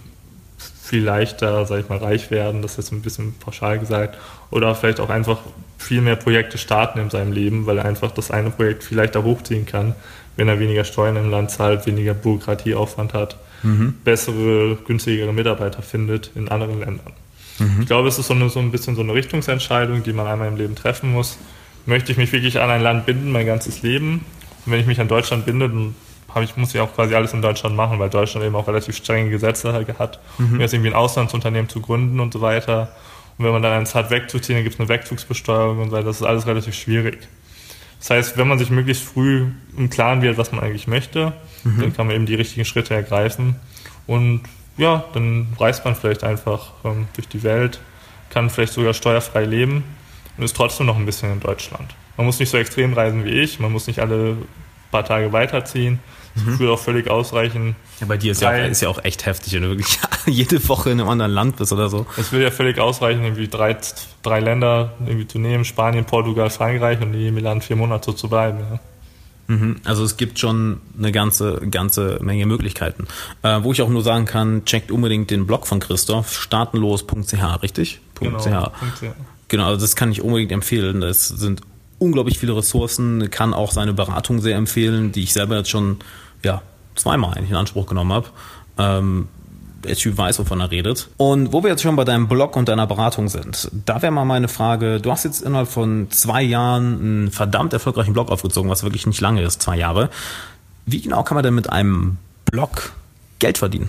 [0.82, 4.18] viel leichter, sag ich mal, reich werden, das ist jetzt ein bisschen pauschal gesagt,
[4.50, 5.38] oder vielleicht auch einfach
[5.82, 9.24] viel mehr Projekte starten in seinem Leben, weil er einfach das eine Projekt viel leichter
[9.24, 9.94] hochziehen kann,
[10.36, 13.94] wenn er weniger Steuern im Land zahlt, weniger Bürokratieaufwand hat, mhm.
[14.04, 17.12] bessere, günstigere Mitarbeiter findet in anderen Ländern.
[17.58, 17.82] Mhm.
[17.82, 20.48] Ich glaube, es ist so, eine, so ein bisschen so eine Richtungsentscheidung, die man einmal
[20.48, 21.38] im Leben treffen muss.
[21.84, 24.24] Möchte ich mich wirklich an ein Land binden, mein ganzes Leben?
[24.64, 25.94] Und wenn ich mich an Deutschland binde, dann
[26.42, 29.28] ich, muss ich auch quasi alles in Deutschland machen, weil Deutschland eben auch relativ strenge
[29.28, 30.54] Gesetze hat, mhm.
[30.54, 32.88] um jetzt irgendwie ein Auslandsunternehmen zu gründen und so weiter.
[33.38, 36.06] Und wenn man dann eins hat, wegzuziehen, dann gibt es eine Wegzugsbesteuerung und so weiter.
[36.06, 37.18] Das ist alles relativ schwierig.
[37.98, 41.80] Das heißt, wenn man sich möglichst früh im Klaren wird, was man eigentlich möchte, mhm.
[41.80, 43.56] dann kann man eben die richtigen Schritte ergreifen.
[44.06, 44.42] Und
[44.76, 47.80] ja, dann reist man vielleicht einfach ähm, durch die Welt,
[48.30, 49.84] kann vielleicht sogar steuerfrei leben
[50.36, 51.94] und ist trotzdem noch ein bisschen in Deutschland.
[52.16, 54.36] Man muss nicht so extrem reisen wie ich, man muss nicht alle
[54.90, 56.00] paar Tage weiterziehen,
[56.34, 56.58] mhm.
[56.58, 57.76] würde auch völlig ausreichen.
[58.00, 60.68] Ja, bei dir ist ja, auch, ist ja auch echt heftig, wenn du wirklich jede
[60.68, 62.06] Woche in einem anderen Land bist oder so.
[62.16, 63.76] Es würde ja völlig ausreichen, irgendwie drei,
[64.22, 68.12] drei Länder irgendwie zu nehmen, Spanien, Portugal, Frankreich und in jedem Land vier Monate so
[68.12, 68.58] zu bleiben.
[68.58, 68.80] Ja.
[69.48, 69.76] Mhm.
[69.84, 73.06] Also es gibt schon eine ganze, ganze Menge Möglichkeiten.
[73.42, 78.00] Äh, wo ich auch nur sagen kann, checkt unbedingt den Blog von Christoph, startenlos.ch, richtig?
[78.20, 79.04] Genau, .ch.
[79.48, 81.00] genau, also das kann ich unbedingt empfehlen.
[81.00, 81.62] Das sind
[81.98, 85.98] unglaublich viele Ressourcen, kann auch seine Beratung sehr empfehlen, die ich selber jetzt schon
[86.44, 86.62] ja,
[86.94, 88.26] zweimal eigentlich in Anspruch genommen habe.
[88.78, 89.28] Ähm,
[89.84, 91.08] der Typ weiß, wovon er redet.
[91.16, 94.24] Und wo wir jetzt schon bei deinem Blog und deiner Beratung sind, da wäre mal
[94.24, 98.84] meine Frage, du hast jetzt innerhalb von zwei Jahren einen verdammt erfolgreichen Blog aufgezogen, was
[98.84, 100.10] wirklich nicht lange ist, zwei Jahre.
[100.86, 102.92] Wie genau kann man denn mit einem Blog
[103.38, 103.88] Geld verdienen?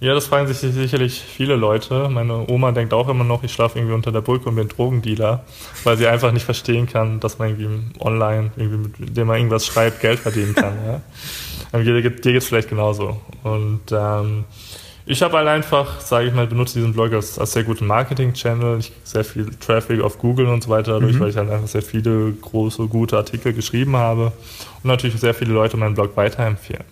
[0.00, 2.08] Ja, das fragen sich sicherlich viele Leute.
[2.08, 5.44] Meine Oma denkt auch immer noch, ich schlafe irgendwie unter der Brücke und bin Drogendealer,
[5.82, 9.66] weil sie einfach nicht verstehen kann, dass man irgendwie online, irgendwie mit dem man irgendwas
[9.66, 10.74] schreibt, Geld verdienen kann.
[10.86, 11.00] ja.
[11.72, 13.20] Dir, dir geht es vielleicht genauso.
[13.42, 14.44] Und ähm,
[15.10, 18.78] ich habe halt einfach, sage ich mal, benutze diesen Blog als, als sehr guten Marketing-Channel.
[18.78, 21.20] Ich sehr viel Traffic auf Google und so weiter dadurch, mhm.
[21.20, 24.32] weil ich halt einfach sehr viele große, gute Artikel geschrieben habe
[24.82, 26.84] und natürlich sehr viele Leute meinen Blog weiterempfehlen.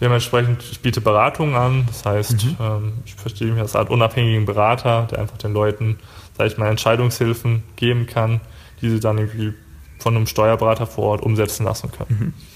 [0.00, 2.56] Dementsprechend, ich biete Beratungen an, das heißt, mhm.
[2.60, 5.98] ähm, ich verstehe mich als Art unabhängigen Berater, der einfach den Leuten,
[6.36, 8.40] sage ich mal, Entscheidungshilfen geben kann,
[8.80, 9.54] die sie dann irgendwie
[9.98, 12.18] von einem Steuerberater vor Ort umsetzen lassen können.
[12.20, 12.53] Mhm.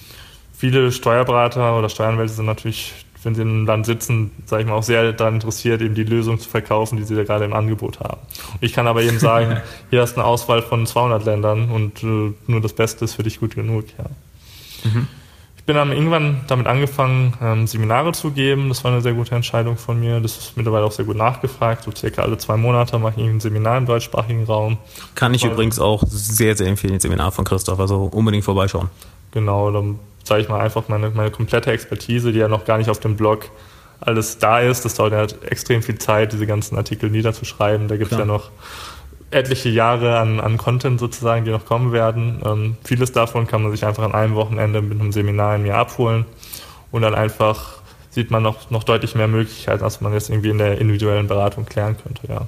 [0.58, 2.94] Viele Steuerberater oder Steueranwälte sind natürlich
[3.24, 6.04] wenn sie in einem Land sitzen, sage ich mal, auch sehr daran interessiert, eben die
[6.04, 8.20] Lösung zu verkaufen, die sie da gerade im Angebot haben.
[8.60, 12.32] Ich kann aber eben sagen, hier hast du eine Auswahl von 200 Ländern und äh,
[12.46, 13.86] nur das Beste ist für dich gut genug.
[13.98, 14.04] Ja.
[14.90, 15.08] Mhm.
[15.56, 18.70] Ich bin dann irgendwann damit angefangen, ähm, Seminare zu geben.
[18.70, 20.18] Das war eine sehr gute Entscheidung von mir.
[20.18, 21.82] Das ist mittlerweile auch sehr gut nachgefragt.
[21.82, 24.78] So circa alle zwei Monate mache ich ein Seminar im deutschsprachigen Raum.
[25.14, 27.78] Kann ich Weil, übrigens auch sehr, sehr empfehlen, das Seminar von Christoph.
[27.80, 28.88] Also unbedingt vorbeischauen.
[29.32, 32.90] Genau, dann sage ich mal, einfach meine, meine komplette Expertise, die ja noch gar nicht
[32.90, 33.50] auf dem Blog
[34.00, 34.84] alles da ist.
[34.84, 37.88] Das dauert ja extrem viel Zeit, diese ganzen Artikel niederzuschreiben.
[37.88, 38.50] Da gibt es ja noch
[39.30, 42.40] etliche Jahre an, an Content sozusagen, die noch kommen werden.
[42.44, 45.80] Ähm, vieles davon kann man sich einfach an einem Wochenende mit einem Seminar im Jahr
[45.80, 46.24] abholen
[46.90, 47.80] und dann einfach
[48.18, 51.66] sieht man noch, noch deutlich mehr Möglichkeiten, als man jetzt irgendwie in der individuellen Beratung
[51.66, 52.46] klären könnte, ja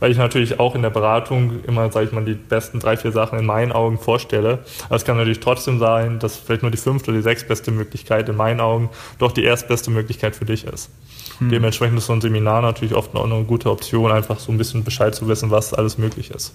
[0.00, 3.12] weil ich natürlich auch in der Beratung immer, sage ich mal, die besten drei, vier
[3.12, 4.60] Sachen in meinen Augen vorstelle.
[4.86, 8.28] Aber es kann natürlich trotzdem sein, dass vielleicht nur die fünfte oder die sechstbeste Möglichkeit
[8.28, 10.90] in meinen Augen doch die erstbeste Möglichkeit für dich ist.
[11.38, 11.50] Hm.
[11.50, 14.84] Dementsprechend ist so ein Seminar natürlich oft noch eine gute Option, einfach so ein bisschen
[14.84, 16.54] Bescheid zu wissen, was alles möglich ist.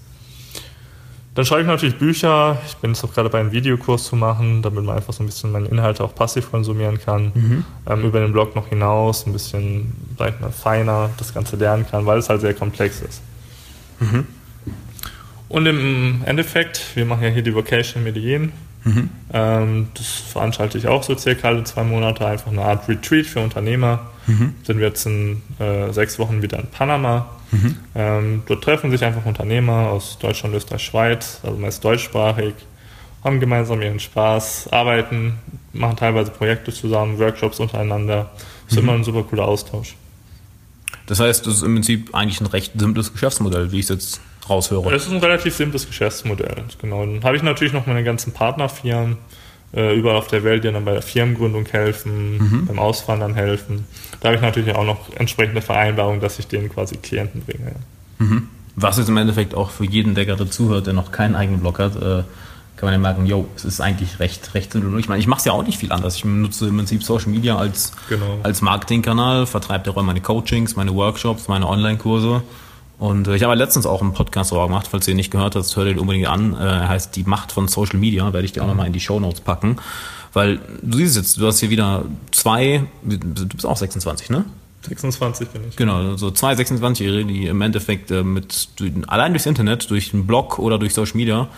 [1.36, 2.56] Dann schreibe ich natürlich Bücher.
[2.66, 5.26] Ich bin jetzt auch gerade bei einem Videokurs zu machen, damit man einfach so ein
[5.26, 7.30] bisschen meine Inhalte auch passiv konsumieren kann.
[7.34, 7.64] Mhm.
[7.86, 12.06] Ähm, über den Blog noch hinaus, ein bisschen, ich mal, feiner das Ganze lernen kann,
[12.06, 13.20] weil es halt sehr komplex ist.
[14.00, 14.26] Mhm.
[15.50, 18.52] Und im Endeffekt, wir machen ja hier die Vocation Medellin.
[18.84, 19.10] Mhm.
[19.34, 23.40] Ähm, das veranstalte ich auch so circa alle zwei Monate, einfach eine Art Retreat für
[23.40, 24.06] Unternehmer.
[24.26, 24.54] Mhm.
[24.62, 27.28] Sind wir jetzt in äh, sechs Wochen wieder in Panama.
[27.52, 27.76] Mhm.
[27.94, 32.54] Ähm, dort treffen sich einfach Unternehmer aus Deutschland, Österreich, Schweiz, also meist deutschsprachig,
[33.22, 35.34] haben gemeinsam ihren Spaß, arbeiten,
[35.72, 38.30] machen teilweise Projekte zusammen, Workshops untereinander.
[38.64, 38.88] Das ist mhm.
[38.88, 39.94] immer ein super cooler Austausch.
[41.06, 44.20] Das heißt, das ist im Prinzip eigentlich ein recht simples Geschäftsmodell, wie ich es jetzt
[44.48, 44.92] raushöre.
[44.94, 47.04] Es ist ein relativ simples Geschäftsmodell, genau.
[47.04, 49.18] Dann habe ich natürlich noch meine ganzen Partnerfirmen
[49.74, 52.66] äh, überall auf der Welt, die dann bei der Firmengründung helfen, mhm.
[52.66, 53.84] beim Auswandern helfen.
[54.20, 57.72] Da habe ich natürlich auch noch entsprechende Vereinbarungen, dass ich denen quasi Klienten bringe.
[58.18, 58.48] Mhm.
[58.76, 61.78] Was jetzt im Endeffekt auch für jeden, der gerade zuhört, der noch keinen eigenen Blog
[61.78, 62.22] hat, äh,
[62.76, 64.98] kann man ja merken, yo, es ist eigentlich recht, recht simpel.
[65.00, 66.16] Ich meine, ich mache es ja auch nicht viel anders.
[66.16, 68.38] Ich nutze im Prinzip Social Media als, genau.
[68.42, 72.42] als Marketingkanal, vertreibe darüber meine Coachings, meine Workshops, meine Online-Kurse.
[72.98, 75.54] Und äh, ich habe letztens auch einen Podcast darüber gemacht, falls ihr ihn nicht gehört
[75.54, 76.54] habt, hört ihr ihn unbedingt an.
[76.54, 79.00] Äh, er heißt Die Macht von Social Media, werde ich dir auch nochmal in die
[79.00, 79.76] Show Notes packen.
[80.32, 84.44] Weil du siehst jetzt, du hast hier wieder zwei, du bist auch 26, ne?
[84.82, 85.76] 26 bin ich.
[85.76, 88.68] Genau, so zwei 26-Jährige, die im Endeffekt äh, mit
[89.08, 91.48] allein durchs Internet, durch einen Blog oder durch Social Media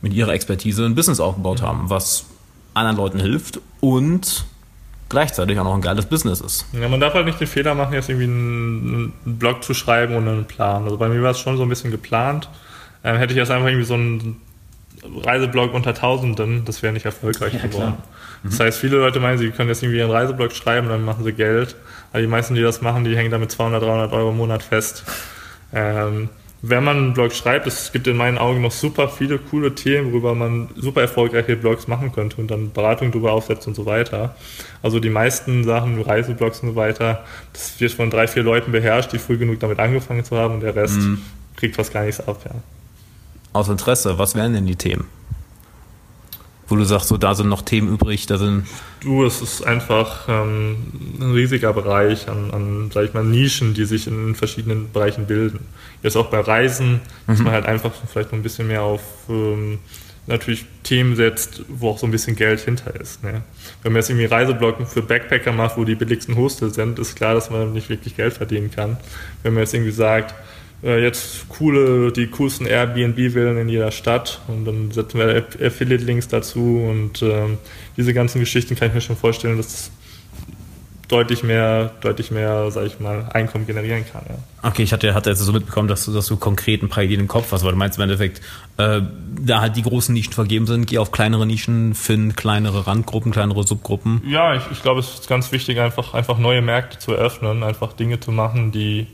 [0.00, 2.24] mit ihrer Expertise ein Business aufgebaut haben, was
[2.74, 4.44] anderen Leuten hilft und
[5.12, 6.66] gleichzeitig auch noch ein geiles Business ist.
[6.72, 10.30] Ja, man darf halt nicht den Fehler machen, jetzt irgendwie einen, Blog zu schreiben ohne
[10.30, 10.84] einen Plan.
[10.84, 12.48] Also bei mir war es schon so ein bisschen geplant.
[13.04, 14.40] Ähm, hätte ich jetzt einfach irgendwie so einen
[15.24, 17.98] Reiseblog unter Tausenden, das wäre nicht erfolgreich ja, geworden.
[18.42, 18.50] Mhm.
[18.50, 21.32] Das heißt, viele Leute meinen, sie können jetzt irgendwie einen Reiseblog schreiben, dann machen sie
[21.32, 21.76] Geld.
[22.10, 25.04] Aber die meisten, die das machen, die hängen damit 200, 300 Euro im Monat fest.
[25.74, 26.28] Ähm,
[26.64, 30.12] wenn man einen Blog schreibt, es gibt in meinen Augen noch super viele coole Themen,
[30.12, 34.36] worüber man super erfolgreiche Blogs machen könnte und dann Beratung darüber aufsetzt und so weiter.
[34.80, 39.12] Also die meisten Sachen, Reiseblogs und so weiter, das wird von drei, vier Leuten beherrscht,
[39.12, 41.22] die früh genug damit angefangen zu haben und der Rest mhm.
[41.56, 42.52] kriegt fast gar nichts ab, ja.
[43.52, 45.04] Aus Interesse, was wären denn die Themen?
[46.68, 48.66] Wo du sagst, so da sind noch Themen übrig, da sind.
[49.00, 50.76] Du, es ist einfach ähm,
[51.20, 55.60] ein riesiger Bereich an, an, sag ich mal, Nischen, die sich in verschiedenen Bereichen bilden.
[56.02, 57.00] Jetzt auch bei Reisen, mhm.
[57.26, 59.80] dass man halt einfach vielleicht noch ein bisschen mehr auf ähm,
[60.26, 63.22] natürlich Themen setzt, wo auch so ein bisschen Geld hinter ist.
[63.24, 63.42] Ne?
[63.82, 67.34] Wenn man jetzt irgendwie Reiseblocken für Backpacker macht, wo die billigsten Hostel sind, ist klar,
[67.34, 68.96] dass man nicht wirklich Geld verdienen kann.
[69.42, 70.34] Wenn man jetzt irgendwie sagt,
[70.82, 77.22] jetzt coole, die coolsten Airbnb-Villen in jeder Stadt und dann setzen wir Affiliate-Links dazu und
[77.22, 77.58] ähm,
[77.96, 79.90] diese ganzen Geschichten kann ich mir schon vorstellen, dass das
[81.12, 84.22] deutlich mehr, deutlich mehr, sag ich mal, Einkommen generieren kann.
[84.28, 84.68] Ja.
[84.68, 87.20] Okay, ich hatte, hatte jetzt so mitbekommen, dass du, dass du konkret ein paar Ideen
[87.20, 88.40] im Kopf hast, weil du meinst im Endeffekt,
[88.78, 89.02] äh,
[89.38, 93.62] da halt die großen Nischen vergeben sind, geh auf kleinere Nischen, find kleinere Randgruppen, kleinere
[93.64, 94.22] Subgruppen.
[94.26, 97.92] Ja, ich, ich glaube, es ist ganz wichtig, einfach, einfach neue Märkte zu eröffnen, einfach
[97.92, 99.06] Dinge zu machen, die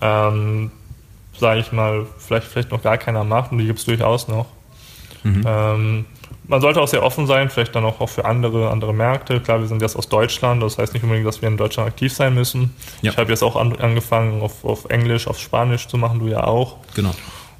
[0.00, 0.70] ähm,
[1.38, 4.46] sage ich mal, vielleicht, vielleicht noch gar keiner macht und die gibt es durchaus noch.
[5.24, 5.44] Mhm.
[5.46, 6.04] Ähm,
[6.48, 9.40] man sollte auch sehr offen sein, vielleicht dann auch, auch für andere, andere Märkte.
[9.40, 12.12] Klar, wir sind jetzt aus Deutschland, das heißt nicht unbedingt, dass wir in Deutschland aktiv
[12.12, 12.74] sein müssen.
[13.00, 13.12] Ja.
[13.12, 16.44] Ich habe jetzt auch an, angefangen, auf, auf Englisch, auf Spanisch zu machen, du ja
[16.44, 16.78] auch.
[16.94, 17.12] Genau.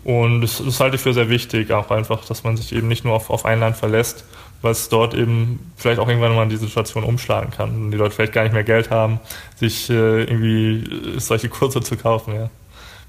[0.04, 3.04] Und das, das halte ich für sehr wichtig, auch einfach, dass man sich eben nicht
[3.04, 4.24] nur auf, auf ein Land verlässt,
[4.60, 8.14] weil es dort eben vielleicht auch irgendwann mal die Situation umschlagen kann und die Leute
[8.14, 9.20] vielleicht gar nicht mehr Geld haben,
[9.56, 12.34] sich äh, irgendwie solche Kurse zu kaufen.
[12.34, 12.50] Ja.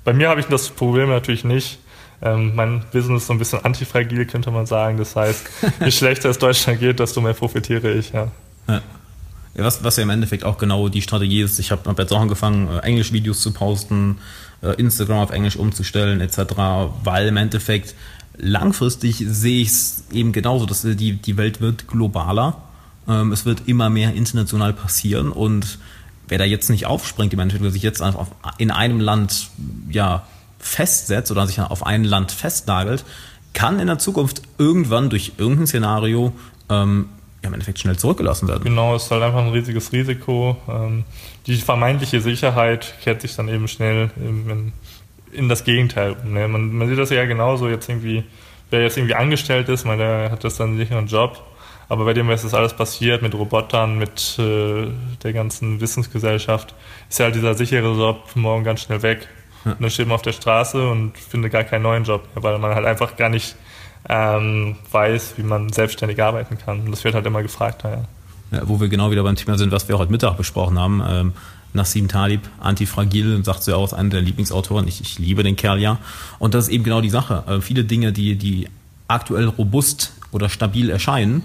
[0.03, 1.79] Bei mir habe ich das Problem natürlich nicht.
[2.21, 4.97] Ähm, mein Business ist so ein bisschen antifragil, könnte man sagen.
[4.97, 5.45] Das heißt,
[5.83, 8.11] je schlechter es Deutschland geht, desto mehr profitiere ich.
[8.11, 8.31] Ja.
[8.67, 8.81] ja.
[9.55, 11.59] Was, was ja im Endeffekt auch genau die Strategie ist.
[11.59, 14.17] Ich habe hab jetzt auch angefangen, äh, Englisch-Videos zu posten,
[14.61, 16.55] äh, Instagram auf Englisch umzustellen, etc.,
[17.03, 17.93] weil im Endeffekt
[18.37, 22.63] langfristig sehe ich es eben genauso, dass die, die Welt wird globaler.
[23.07, 25.77] Ähm, es wird immer mehr international passieren und
[26.33, 28.25] wer da jetzt nicht aufspringt, im Endeffekt, sich jetzt einfach
[28.57, 29.51] in einem Land
[29.91, 30.25] ja,
[30.57, 33.05] festsetzt oder sich auf ein Land festnagelt,
[33.53, 36.33] kann in der Zukunft irgendwann durch irgendein Szenario
[36.71, 37.09] ähm,
[37.43, 38.63] im Endeffekt schnell zurückgelassen werden.
[38.63, 40.57] Genau, es ist halt einfach ein riesiges Risiko.
[40.67, 41.03] Ähm,
[41.45, 44.73] die vermeintliche Sicherheit kehrt sich dann eben schnell in,
[45.33, 46.33] in das Gegenteil um.
[46.33, 46.47] Ne?
[46.47, 48.23] Man, man, sieht das ja genauso jetzt irgendwie,
[48.71, 51.45] wer jetzt irgendwie angestellt ist, man, der hat das dann einen sicheren Job.
[51.93, 54.87] Aber bei dem, was das alles passiert, mit Robotern, mit äh,
[55.21, 56.73] der ganzen Wissensgesellschaft,
[57.07, 59.27] ist ja halt dieser sichere Job morgen ganz schnell weg.
[59.63, 59.73] Ja.
[59.73, 62.73] Und dann steht man auf der Straße und findet gar keinen neuen Job, weil man
[62.73, 63.55] halt einfach gar nicht
[64.09, 66.79] ähm, weiß, wie man selbstständig arbeiten kann.
[66.79, 67.83] Und das wird halt immer gefragt.
[67.83, 68.05] Ja.
[68.49, 71.03] Ja, wo wir genau wieder beim Thema sind, was wir heute Mittag besprochen haben.
[71.07, 71.33] Ähm,
[71.73, 74.87] Nassim Talib, Antifragil, sagt sie auch, einer der Lieblingsautoren.
[74.87, 75.99] Ich, ich liebe den Kerl ja.
[76.39, 77.43] Und das ist eben genau die Sache.
[77.47, 78.67] Äh, viele Dinge, die, die
[79.07, 81.43] aktuell robust oder stabil erscheinen,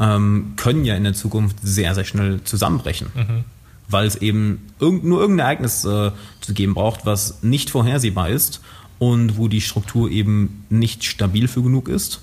[0.00, 3.08] ähm, können ja in der Zukunft sehr, sehr schnell zusammenbrechen.
[3.14, 3.44] Mhm.
[3.88, 8.60] Weil es eben irgend, nur irgendein Ereignis äh, zu geben braucht, was nicht vorhersehbar ist
[8.98, 12.20] und wo die Struktur eben nicht stabil für genug ist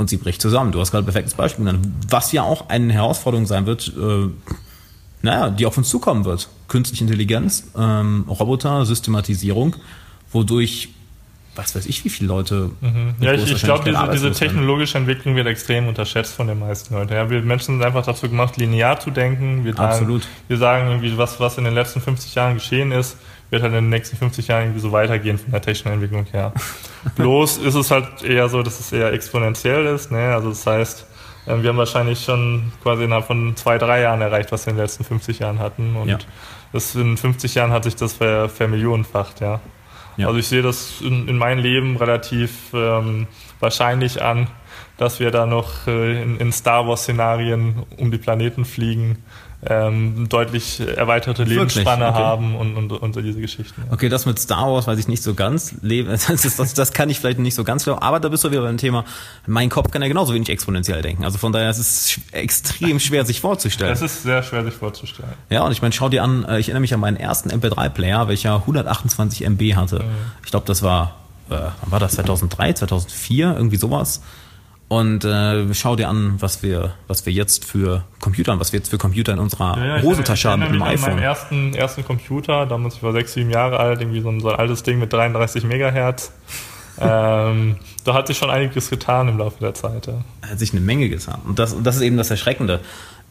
[0.00, 0.72] und sie bricht zusammen.
[0.72, 1.88] Du hast gerade ein perfektes Beispiel genannt.
[2.08, 4.28] Was ja auch eine Herausforderung sein wird, äh,
[5.22, 6.48] naja, die auf uns zukommen wird.
[6.68, 9.76] Künstliche Intelligenz, ähm, Roboter, Systematisierung,
[10.32, 10.88] wodurch
[11.56, 12.70] was weiß ich, wie viele Leute.
[12.80, 13.14] Mhm.
[13.20, 17.12] Ja, ich, ich glaube, diese, diese technologische Entwicklung wird extrem unterschätzt von den meisten Leuten.
[17.12, 19.64] Ja, wir Menschen sind einfach dazu gemacht, linear zu denken.
[19.64, 20.28] Wir sagen, Absolut.
[20.48, 23.16] Wir sagen irgendwie, was, was in den letzten 50 Jahren geschehen ist,
[23.50, 26.52] wird halt in den nächsten 50 Jahren irgendwie so weitergehen von der technischen Entwicklung her.
[27.16, 30.12] Bloß ist es halt eher so, dass es eher exponentiell ist.
[30.12, 30.32] Ne?
[30.32, 31.06] Also das heißt,
[31.48, 34.76] ähm, wir haben wahrscheinlich schon quasi innerhalb von zwei, drei Jahren erreicht, was wir in
[34.76, 35.96] den letzten 50 Jahren hatten.
[35.96, 36.18] Und ja.
[36.72, 39.60] das in 50 Jahren hat sich das ver, vermillionenfacht, ja.
[40.20, 40.26] Ja.
[40.26, 43.26] Also ich sehe das in, in meinem Leben relativ ähm,
[43.58, 44.48] wahrscheinlich an,
[44.96, 49.18] dass wir da noch äh, in, in Star Wars-Szenarien um die Planeten fliegen
[49.66, 52.18] ähm, deutlich erweiterte Lebensspanne okay.
[52.18, 53.82] haben und, und, und diese Geschichten.
[53.86, 53.92] Ja.
[53.92, 55.74] Okay, das mit Star Wars weiß ich nicht so ganz.
[56.30, 58.62] Das, das, das kann ich vielleicht nicht so ganz glauben, aber da bist du wieder
[58.62, 59.04] beim Thema,
[59.46, 61.24] mein Kopf kann ja genauso wenig exponentiell denken.
[61.24, 63.92] Also von daher ist es extrem schwer, sich vorzustellen.
[63.92, 65.32] Es ist sehr schwer, sich vorzustellen.
[65.50, 68.28] Ja, und ich meine, schau dir an, äh, ich erinnere mich an meinen ersten MP3-Player,
[68.28, 70.00] welcher 128 MB hatte.
[70.00, 70.10] Mhm.
[70.44, 71.16] Ich glaube, das war,
[71.50, 74.22] äh, wann war das, 2003, 2004, irgendwie sowas.
[74.90, 78.88] Und äh, schau dir an, was wir, was wir jetzt für Computer, was wir jetzt
[78.88, 81.10] für Computer in unserer ja, ja, Hosentasche haben mit dem iPhone.
[81.10, 84.50] meinem ersten, ersten Computer, damals ich war sechs, sieben Jahre alt, irgendwie so ein, so
[84.50, 86.32] ein altes Ding mit 33 Megahertz.
[87.00, 90.08] ähm, da hat sich schon einiges getan im Laufe der Zeit.
[90.08, 90.24] Ja.
[90.50, 91.40] Hat sich eine Menge getan.
[91.46, 92.80] Und das, und das ist eben das Erschreckende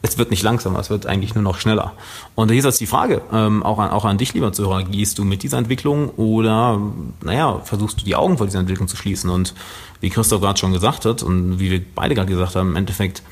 [0.02, 1.92] es wird nicht langsamer, es wird eigentlich nur noch schneller.
[2.34, 5.18] Und hier ist jetzt die Frage, ähm, auch, an, auch an dich, lieber Zuhörer, gehst
[5.18, 6.80] du mit dieser Entwicklung oder,
[7.22, 9.28] naja, versuchst du die Augen vor dieser Entwicklung zu schließen?
[9.28, 9.54] Und
[10.00, 13.22] wie Christoph gerade schon gesagt hat und wie wir beide gerade gesagt haben, im Endeffekt,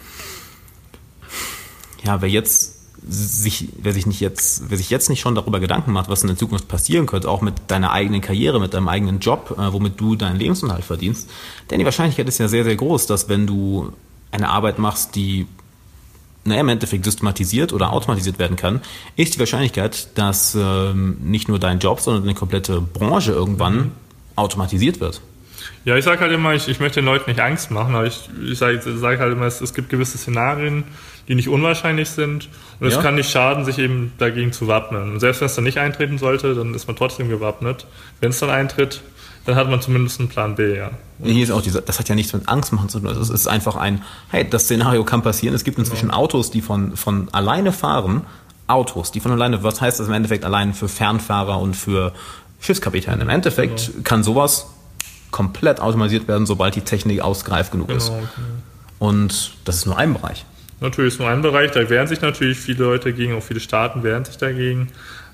[2.05, 2.77] ja, wer jetzt
[3.09, 6.29] sich, wer sich nicht jetzt, wer sich jetzt nicht schon darüber Gedanken macht, was in
[6.29, 9.99] der Zukunft passieren könnte, auch mit deiner eigenen Karriere, mit deinem eigenen Job, äh, womit
[10.01, 11.31] du deinen Lebensunterhalt verdienst,
[11.71, 13.93] denn die Wahrscheinlichkeit ist ja sehr, sehr groß, dass wenn du
[14.31, 15.47] eine Arbeit machst, die
[16.49, 18.81] naja, im Endeffekt systematisiert oder automatisiert werden kann,
[19.17, 23.93] ist die Wahrscheinlichkeit, dass ähm, nicht nur dein Job, sondern eine komplette Branche irgendwann mhm.
[24.37, 25.21] automatisiert wird.
[25.85, 28.29] Ja, ich sage halt immer, ich, ich möchte den Leuten nicht Angst machen, aber ich,
[28.45, 30.85] ich sage sag halt immer, es, es, gibt gewisse Szenarien,
[31.29, 32.49] die nicht unwahrscheinlich sind
[32.81, 33.03] und es ja.
[33.03, 35.13] kann nicht schaden, sich eben dagegen zu wappnen.
[35.13, 37.87] Und selbst wenn es dann nicht eintreten sollte, dann ist man trotzdem gewappnet.
[38.21, 39.03] Wenn es dann eintritt,
[39.49, 40.91] dann hat man zumindest einen Plan B, ja.
[41.19, 43.09] Und Hier ist auch diese, das hat ja nichts mit Angst machen zu tun.
[43.09, 45.55] Es ist einfach ein, hey, das Szenario kann passieren.
[45.55, 46.19] Es gibt inzwischen genau.
[46.19, 48.27] Autos, die von, von alleine fahren.
[48.67, 52.13] Autos, die von alleine, was heißt das im Endeffekt allein für Fernfahrer und für
[52.61, 53.23] Schiffskapitäne?
[53.23, 54.03] Im Endeffekt genau.
[54.05, 54.67] kann sowas
[55.31, 58.09] komplett automatisiert werden, sobald die Technik ausgereift genug genau, ist.
[58.09, 58.19] Genau.
[58.99, 60.45] Und das ist nur ein Bereich.
[60.81, 64.03] Natürlich ist nur ein Bereich, da wehren sich natürlich viele Leute dagegen, auch viele Staaten
[64.03, 64.89] wehren sich dagegen.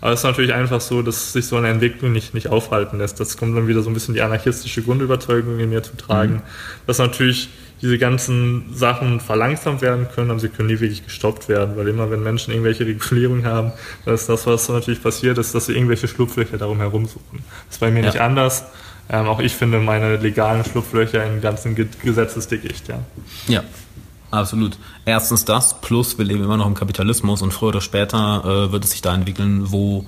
[0.04, 3.18] Aber es ist natürlich einfach so, dass sich so eine Entwicklung nicht, nicht aufhalten lässt.
[3.20, 6.42] Das kommt dann wieder so ein bisschen die anarchistische Grundüberzeugung in mir zu tragen, mhm.
[6.86, 7.48] dass natürlich
[7.80, 12.10] diese ganzen Sachen verlangsamt werden können, aber sie können nie wirklich gestoppt werden, weil immer
[12.10, 13.72] wenn Menschen irgendwelche Regulierungen haben,
[14.04, 17.42] dann ist das, was natürlich passiert ist, dass sie irgendwelche Schlupflöcher darum herum suchen.
[17.68, 18.06] Das ist bei mir ja.
[18.06, 18.64] nicht anders.
[19.08, 22.98] Ähm, auch ich finde meine legalen Schlupflöcher in ganzen Gesetzesdickicht, ja.
[23.48, 23.64] Ja,
[24.34, 24.76] Absolut.
[25.04, 28.84] Erstens das, plus wir leben immer noch im Kapitalismus und früher oder später äh, wird
[28.84, 30.04] es sich da entwickeln, wo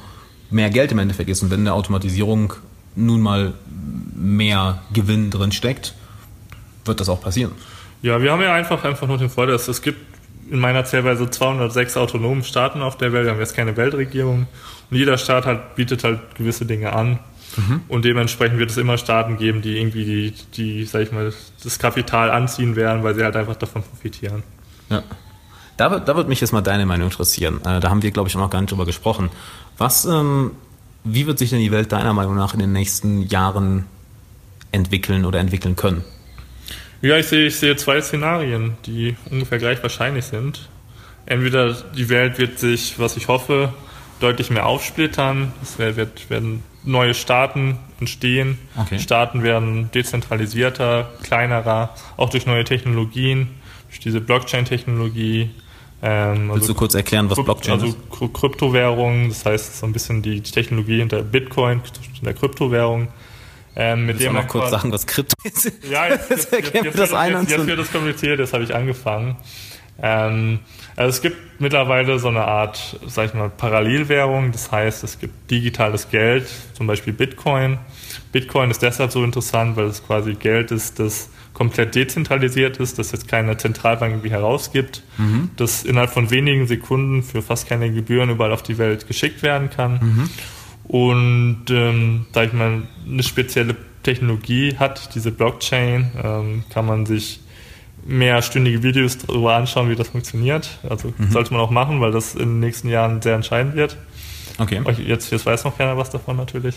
[0.51, 1.43] mehr Geld im Endeffekt ist.
[1.43, 2.55] Und wenn in der Automatisierung
[2.97, 3.55] nun mal
[4.14, 5.95] mehr Gewinn drin steckt,
[6.85, 7.53] wird das auch passieren.
[8.03, 10.01] Ja, wir haben ja einfach, einfach nur den Vorteil, es gibt
[10.51, 13.27] in meiner Zählweise 206 autonomen Staaten auf der Welt.
[13.27, 14.47] Wir haben jetzt keine Weltregierung.
[14.91, 17.18] Und jeder Staat halt, bietet halt gewisse Dinge an.
[17.57, 17.82] Mhm.
[17.88, 21.32] Und dementsprechend wird es immer Staaten geben, die irgendwie die, die, sag ich mal,
[21.62, 24.42] das Kapital anziehen werden, weil sie halt einfach davon profitieren.
[24.90, 25.03] Ja.
[25.76, 27.61] Da, da würde mich jetzt mal deine Meinung interessieren.
[27.64, 29.30] Äh, da haben wir, glaube ich, auch noch gar nicht drüber gesprochen.
[29.78, 30.53] Was, ähm,
[31.05, 33.84] wie wird sich denn die Welt deiner Meinung nach in den nächsten Jahren
[34.72, 36.03] entwickeln oder entwickeln können?
[37.03, 40.68] Ja, ich sehe, ich sehe zwei Szenarien, die ungefähr gleich wahrscheinlich sind.
[41.26, 43.72] Entweder die Welt wird sich, was ich hoffe,
[44.21, 45.53] deutlich mehr aufsplittern.
[45.62, 48.59] Es wird, werden neue Staaten entstehen.
[48.77, 48.99] Okay.
[48.99, 53.49] Staaten werden dezentralisierter, kleinerer, auch durch neue Technologien,
[53.89, 55.51] durch diese Blockchain-Technologie.
[56.03, 57.97] Ähm, Willst also, du kurz erklären, was Blockchain also ist?
[58.11, 61.81] Also Kryptowährungen, das heißt so ein bisschen die Technologie hinter Bitcoin,
[62.19, 63.09] in der Kryptowährung.
[63.79, 65.71] Ähm, mit dem noch kurz sagen, was Krypto ist.
[65.91, 69.37] Ja, jetzt, jetzt, jetzt, jetzt, das jetzt, jetzt wird das kompliziert, jetzt habe ich angefangen.
[70.03, 70.61] Ähm,
[70.94, 74.53] also es gibt mittlerweile so eine Art, sag ich mal, Parallelwährung.
[74.53, 77.78] Das heißt, es gibt digitales Geld, zum Beispiel Bitcoin.
[78.32, 83.12] Bitcoin ist deshalb so interessant, weil es quasi Geld ist, das komplett dezentralisiert ist, das
[83.12, 85.51] jetzt keine Zentralbank irgendwie herausgibt, mhm.
[85.57, 89.70] das innerhalb von wenigen Sekunden für fast keine Gebühren überall auf die Welt geschickt werden
[89.70, 89.92] kann.
[90.03, 90.30] Mhm.
[90.84, 97.40] Und ähm, sag ich mal, eine spezielle Technologie hat, diese Blockchain, ähm, kann man sich
[98.07, 100.79] mehrstündige Videos darüber anschauen, wie das funktioniert.
[100.89, 101.31] Also mhm.
[101.31, 103.97] sollte man auch machen, weil das in den nächsten Jahren sehr entscheidend wird.
[104.59, 104.81] Okay.
[105.07, 106.77] Jetzt, jetzt weiß noch keiner was davon natürlich.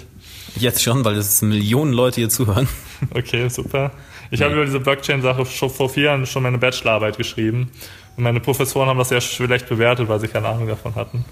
[0.55, 2.67] Jetzt schon, weil es Millionen Leute hier zuhören.
[3.11, 3.91] Okay, super.
[4.29, 4.45] Ich nee.
[4.45, 7.71] habe über diese Blockchain-Sache schon vor vier Jahren schon meine Bachelorarbeit geschrieben.
[8.19, 11.25] Meine Professoren haben das sehr schlecht bewertet, weil sie keine Ahnung davon hatten.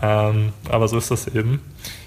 [0.00, 1.60] Ähm, aber so ist das eben.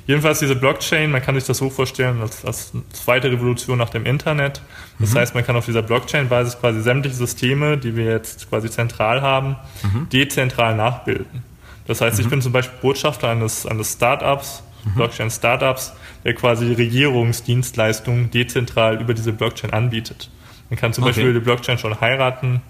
[0.08, 4.06] Jedenfalls diese Blockchain, man kann sich das so vorstellen als, als zweite Revolution nach dem
[4.06, 4.62] Internet.
[5.00, 5.20] Das mhm.
[5.20, 9.58] heißt, man kann auf dieser Blockchain-Basis quasi sämtliche Systeme, die wir jetzt quasi zentral haben,
[9.84, 10.08] mhm.
[10.10, 11.44] dezentral nachbilden.
[11.86, 12.24] Das heißt, mhm.
[12.24, 14.96] ich bin zum Beispiel Botschafter eines, eines Startups, mhm.
[14.96, 20.30] Blockchain-Startups, der quasi Regierungsdienstleistungen dezentral über diese Blockchain anbietet.
[20.70, 21.12] Man kann zum okay.
[21.12, 22.62] Beispiel die Blockchain schon heiraten,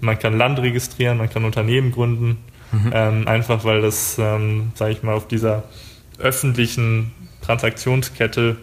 [0.00, 2.38] man kann Land registrieren, man kann Unternehmen gründen,
[2.72, 2.90] mhm.
[2.92, 5.64] ähm, einfach weil das, ähm, sage ich mal, auf dieser
[6.18, 8.56] öffentlichen Transaktionskette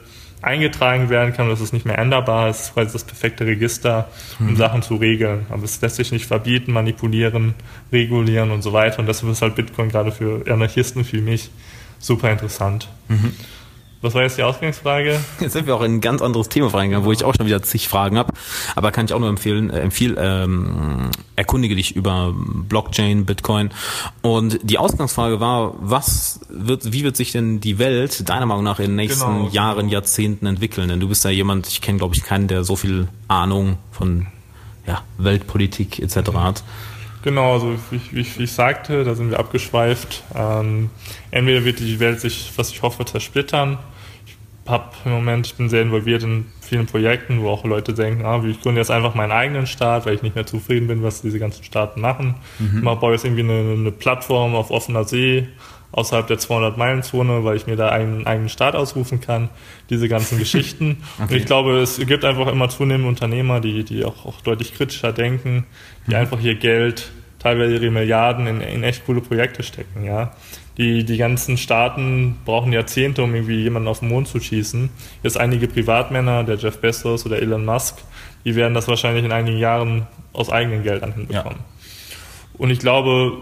[0.43, 4.09] eingetragen werden kann, das ist nicht mehr änderbar, es ist quasi das perfekte Register,
[4.39, 4.55] um mhm.
[4.57, 5.45] Sachen zu regeln.
[5.49, 7.53] Aber es lässt sich nicht verbieten, manipulieren,
[7.93, 8.99] regulieren und so weiter.
[8.99, 11.49] Und deshalb ist halt Bitcoin gerade für Anarchisten wie mich
[11.97, 12.89] super interessant.
[13.07, 13.33] Mhm.
[14.03, 15.17] Was war jetzt die Ausgangsfrage?
[15.39, 17.63] Jetzt sind wir auch in ein ganz anderes Thema reingegangen, wo ich auch schon wieder
[17.63, 18.33] zig Fragen habe.
[18.75, 23.69] Aber kann ich auch nur empfehlen, äh, empfehl, ähm, erkundige dich über Blockchain, Bitcoin.
[24.21, 28.79] Und die Ausgangsfrage war, was wird, wie wird sich denn die Welt deiner Meinung nach
[28.79, 29.49] in den nächsten genau.
[29.51, 30.89] Jahren, Jahrzehnten entwickeln?
[30.89, 34.27] Denn du bist ja jemand, ich kenne glaube ich keinen, der so viel Ahnung von
[34.85, 36.33] ja, Weltpolitik etc.
[36.33, 36.61] hat.
[37.21, 40.23] Genau, also wie, wie, wie, ich sagte, da sind wir abgeschweift.
[40.35, 40.89] Ähm,
[41.31, 43.77] entweder wird die Welt sich, was ich hoffe, zersplittern
[44.65, 48.41] habe im Moment, ich bin sehr involviert in vielen Projekten, wo auch Leute denken, ah,
[48.45, 51.39] ich gründe jetzt einfach meinen eigenen Staat, weil ich nicht mehr zufrieden bin, was diese
[51.39, 52.35] ganzen Staaten machen.
[52.59, 52.77] Mhm.
[52.77, 55.49] Ich baue jetzt irgendwie eine, eine, Plattform auf offener See
[55.91, 59.49] außerhalb der 200-Meilen-Zone, weil ich mir da einen eigenen Staat ausrufen kann.
[59.89, 61.03] Diese ganzen Geschichten.
[61.17, 61.33] okay.
[61.33, 65.11] Und ich glaube, es gibt einfach immer zunehmend Unternehmer, die, die auch, auch deutlich kritischer
[65.11, 65.65] denken,
[66.07, 66.17] die mhm.
[66.17, 70.31] einfach ihr Geld, teilweise ihre Milliarden in, in echt coole Projekte stecken, ja
[70.77, 74.89] die, die ganzen Staaten brauchen Jahrzehnte, um irgendwie jemanden auf den Mond zu schießen.
[75.21, 77.97] Jetzt einige Privatmänner, der Jeff Bezos oder Elon Musk,
[78.45, 81.59] die werden das wahrscheinlich in einigen Jahren aus eigenem Geld hinbekommen.
[81.59, 81.65] Ja.
[82.57, 83.33] Und ich glaube,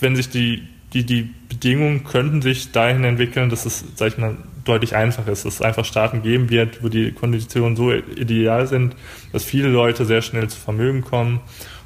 [0.00, 0.62] wenn sich die,
[0.92, 5.44] die, die Bedingungen könnten sich dahin entwickeln, dass es, sag ich mal, deutlich einfacher ist,
[5.44, 8.94] dass es einfach Staaten geben wird, wo die Konditionen so ideal sind,
[9.32, 11.40] dass viele Leute sehr schnell zu Vermögen kommen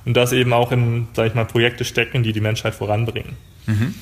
[0.05, 3.37] und das eben auch in, sag ich mal, Projekte stecken, die die Menschheit voranbringen.
[3.67, 3.95] Mhm.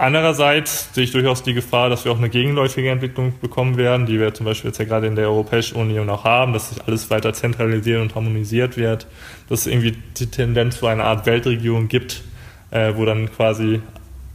[0.00, 4.18] Andererseits sehe ich durchaus die Gefahr, dass wir auch eine gegenläufige Entwicklung bekommen werden, die
[4.18, 7.10] wir zum Beispiel jetzt ja gerade in der Europäischen Union auch haben, dass sich alles
[7.10, 9.06] weiter zentralisiert und harmonisiert wird,
[9.50, 12.22] dass es irgendwie die Tendenz zu einer Art Weltregierung gibt,
[12.70, 13.82] äh, wo dann quasi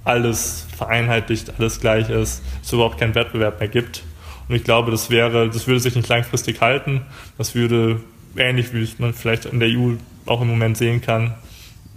[0.03, 4.03] alles vereinheitlicht, alles gleich ist, es überhaupt keinen Wettbewerb mehr gibt.
[4.47, 7.01] Und ich glaube, das wäre, das würde sich nicht langfristig halten.
[7.39, 8.01] Das würde
[8.37, 9.93] ähnlich wie man vielleicht in der EU
[10.27, 11.33] auch im Moment sehen kann,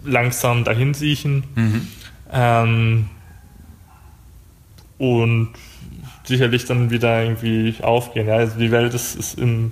[0.03, 1.43] langsam dahin siechen.
[1.53, 1.87] Mhm.
[2.33, 3.09] Ähm,
[4.99, 5.49] und
[6.25, 8.27] sicherlich dann wieder irgendwie aufgehen.
[8.27, 9.71] Ja, also die Welt ist, ist im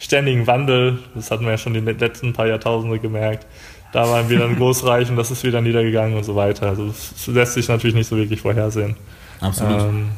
[0.00, 3.46] ständigen Wandel, das hatten wir ja schon die letzten paar Jahrtausende gemerkt.
[3.92, 6.68] Da waren wir dann großreich und das ist wieder niedergegangen und so weiter.
[6.68, 8.96] Also das lässt sich natürlich nicht so wirklich vorhersehen.
[9.40, 9.82] Absolut.
[9.82, 10.08] Ähm,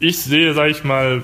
[0.00, 1.22] ich sehe, sage ich mal,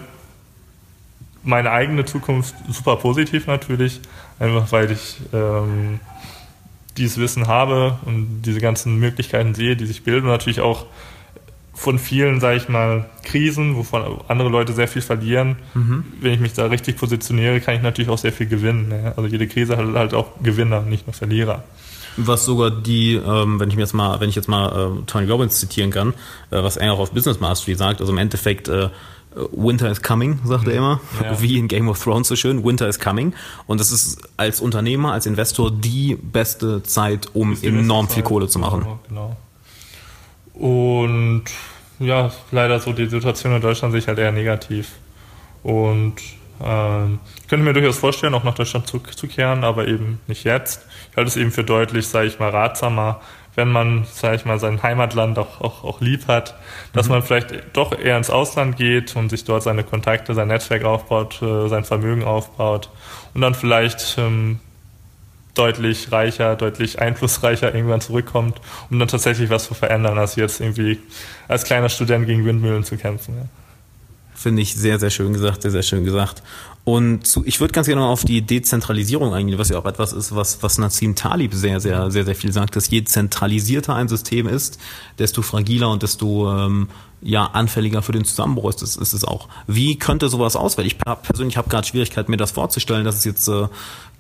[1.42, 4.00] meine eigene Zukunft super positiv natürlich,
[4.38, 6.00] einfach weil ich ähm,
[6.96, 10.86] dieses Wissen habe und diese ganzen Möglichkeiten sehe, die sich bilden und natürlich auch
[11.76, 15.56] von vielen, sage ich mal, Krisen, wovon andere Leute sehr viel verlieren.
[15.74, 16.04] Mhm.
[16.20, 18.88] Wenn ich mich da richtig positioniere, kann ich natürlich auch sehr viel gewinnen.
[18.88, 19.12] Ne?
[19.14, 21.62] Also jede Krise hat halt auch Gewinner, nicht nur Verlierer.
[22.16, 25.30] Was sogar die, ähm, wenn ich mir jetzt mal, wenn ich jetzt mal äh, Tony
[25.30, 26.14] Robbins zitieren kann,
[26.50, 28.88] äh, was er auch auf Business Mastery sagt, also im Endeffekt äh,
[29.52, 30.78] Winter is coming, sagt er mhm.
[30.78, 31.40] immer, ja.
[31.42, 33.34] wie in Game of Thrones so schön, Winter is coming.
[33.66, 38.58] Und das ist als Unternehmer, als Investor die beste Zeit, um enorm viel Kohle zu
[38.58, 38.86] machen.
[39.08, 39.36] Genau.
[40.56, 41.44] Und
[41.98, 44.92] ja, leider so die Situation in Deutschland sich halt eher negativ.
[45.62, 46.16] Und
[46.62, 50.86] ähm, ich könnte mir durchaus vorstellen, auch nach Deutschland zurückzukehren, aber eben nicht jetzt.
[51.10, 53.20] Ich halte es eben für deutlich, sage ich mal, ratsamer,
[53.54, 56.54] wenn man, sage ich mal, sein Heimatland auch, auch, auch lieb hat,
[56.92, 57.12] dass mhm.
[57.12, 61.40] man vielleicht doch eher ins Ausland geht und sich dort seine Kontakte, sein Netzwerk aufbaut,
[61.42, 62.90] äh, sein Vermögen aufbaut
[63.34, 64.60] und dann vielleicht ähm,
[65.56, 70.98] deutlich reicher, deutlich einflussreicher irgendwann zurückkommt, um dann tatsächlich was zu verändern, als jetzt irgendwie
[71.48, 73.34] als kleiner Student gegen Windmühlen zu kämpfen.
[73.36, 73.44] Ja.
[74.34, 76.42] Finde ich sehr, sehr schön gesagt, sehr, sehr schön gesagt.
[76.84, 80.12] Und zu, ich würde ganz gerne mal auf die Dezentralisierung eingehen, was ja auch etwas
[80.12, 84.06] ist, was, was Nassim Talib sehr, sehr, sehr, sehr viel sagt, dass je zentralisierter ein
[84.06, 84.78] System ist,
[85.18, 86.88] desto fragiler und desto ähm,
[87.22, 89.48] ja, anfälliger für den Zusammenbruch ist es, ist es auch.
[89.66, 90.86] Wie könnte sowas ausfallen?
[90.86, 93.66] Ich persönlich habe gerade Schwierigkeiten, mir das vorzustellen, dass es jetzt äh,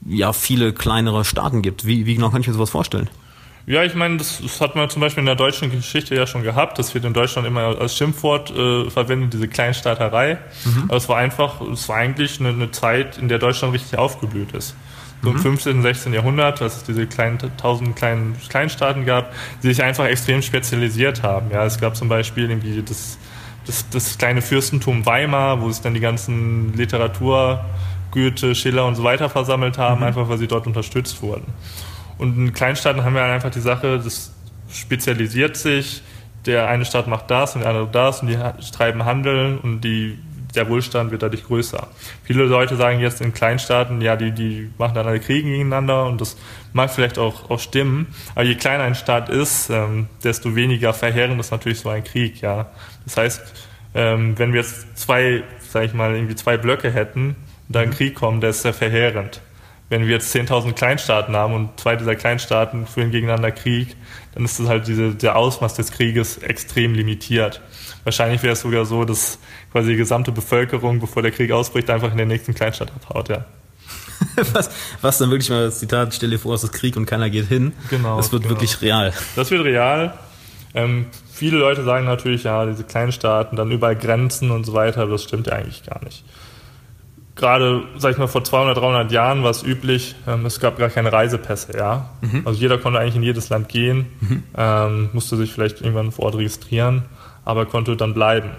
[0.04, 1.86] ja viele kleinere Staaten gibt.
[1.86, 3.08] Wie, wie genau kann ich mir sowas vorstellen?
[3.66, 6.44] Ja, ich meine, das, das, hat man zum Beispiel in der deutschen Geschichte ja schon
[6.44, 6.78] gehabt.
[6.78, 10.38] Das wird in Deutschland immer als Schimpfwort äh, verwendet, diese Kleinstaaterei.
[10.64, 10.84] Mhm.
[10.84, 14.52] Aber es war einfach, es war eigentlich eine, eine, Zeit, in der Deutschland richtig aufgeblüht
[14.52, 14.76] ist.
[15.22, 15.36] So mhm.
[15.36, 16.12] im 15., 16.
[16.14, 19.32] Jahrhundert, dass es diese kleinen, tausend kleinen Kleinstaaten gab,
[19.64, 21.50] die sich einfach extrem spezialisiert haben.
[21.50, 23.18] Ja, es gab zum Beispiel irgendwie das,
[23.66, 27.64] das, das kleine Fürstentum Weimar, wo sich dann die ganzen Literatur,
[28.16, 30.06] Goethe, Schiller und so weiter versammelt haben, mhm.
[30.06, 31.44] einfach weil sie dort unterstützt wurden.
[32.16, 34.32] Und in Kleinstaaten haben wir einfach die Sache, das
[34.72, 36.02] spezialisiert sich,
[36.46, 38.38] der eine Staat macht das und der andere das und die
[38.72, 40.18] treiben Handel und die,
[40.54, 41.88] der Wohlstand wird dadurch größer.
[42.22, 46.20] Viele Leute sagen jetzt in Kleinstaaten, ja, die, die machen dann alle Kriege gegeneinander und
[46.20, 46.38] das
[46.72, 51.38] mag vielleicht auch, auch stimmen, aber je kleiner ein Staat ist, ähm, desto weniger verheerend
[51.38, 52.66] ist natürlich so ein Krieg, ja.
[53.04, 53.42] Das heißt,
[53.94, 57.36] ähm, wenn wir jetzt zwei, sag ich mal, irgendwie zwei Blöcke hätten
[57.68, 57.90] da ein.
[57.90, 59.40] Krieg kommt, der ist sehr verheerend
[59.88, 63.96] wenn wir jetzt 10.000 Kleinstaaten haben und zwei dieser Kleinstaaten führen gegeneinander Krieg,
[64.34, 67.60] dann ist das halt diese, der Ausmaß des Krieges extrem limitiert.
[68.04, 69.38] Wahrscheinlich wäre es sogar so, dass
[69.70, 73.44] quasi die gesamte Bevölkerung, bevor der Krieg ausbricht, einfach in den nächsten Kleinstaat abhaut, ja.
[74.52, 74.70] was,
[75.02, 77.46] was dann wirklich mal das Zitat, stell dir vor, es ist Krieg und keiner geht
[77.46, 77.72] hin.
[77.90, 78.16] Genau.
[78.16, 78.54] Das wird genau.
[78.54, 79.12] wirklich real.
[79.36, 80.14] Das wird real.
[80.74, 85.12] Ähm, viele Leute sagen natürlich, ja, diese Kleinstaaten, dann überall Grenzen und so weiter, aber
[85.12, 86.24] das stimmt ja eigentlich gar nicht
[87.36, 90.88] gerade, sag ich mal, vor 200, 300 Jahren war es üblich, ähm, es gab gar
[90.88, 92.08] keine Reisepässe, ja.
[92.22, 92.42] Mhm.
[92.44, 94.42] Also jeder konnte eigentlich in jedes Land gehen, mhm.
[94.56, 97.02] ähm, musste sich vielleicht irgendwann vor Ort registrieren,
[97.44, 98.50] aber konnte dann bleiben.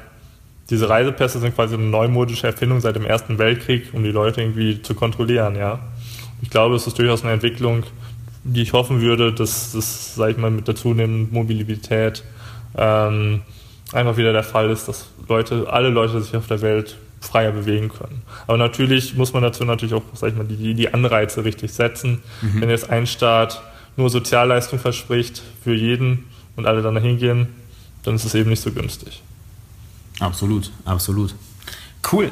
[0.70, 4.82] Diese Reisepässe sind quasi eine neumodische Erfindung seit dem Ersten Weltkrieg, um die Leute irgendwie
[4.82, 5.80] zu kontrollieren, ja.
[6.42, 7.84] Ich glaube, es ist durchaus eine Entwicklung,
[8.44, 12.24] die ich hoffen würde, dass das, sag ich mal, mit der zunehmenden Mobilität
[12.78, 13.42] ähm,
[13.92, 16.96] einfach wieder der Fall ist, dass Leute, alle Leute sich auf der Welt
[17.28, 18.22] freier bewegen können.
[18.48, 22.22] Aber natürlich muss man dazu natürlich auch, sag ich mal, die, die Anreize richtig setzen.
[22.42, 22.62] Mhm.
[22.62, 23.62] Wenn jetzt ein Staat
[23.96, 26.26] nur Sozialleistung verspricht für jeden
[26.56, 27.48] und alle dann dahin gehen,
[28.04, 29.22] dann ist es eben nicht so günstig.
[30.20, 31.36] Absolut, absolut.
[32.12, 32.32] Cool.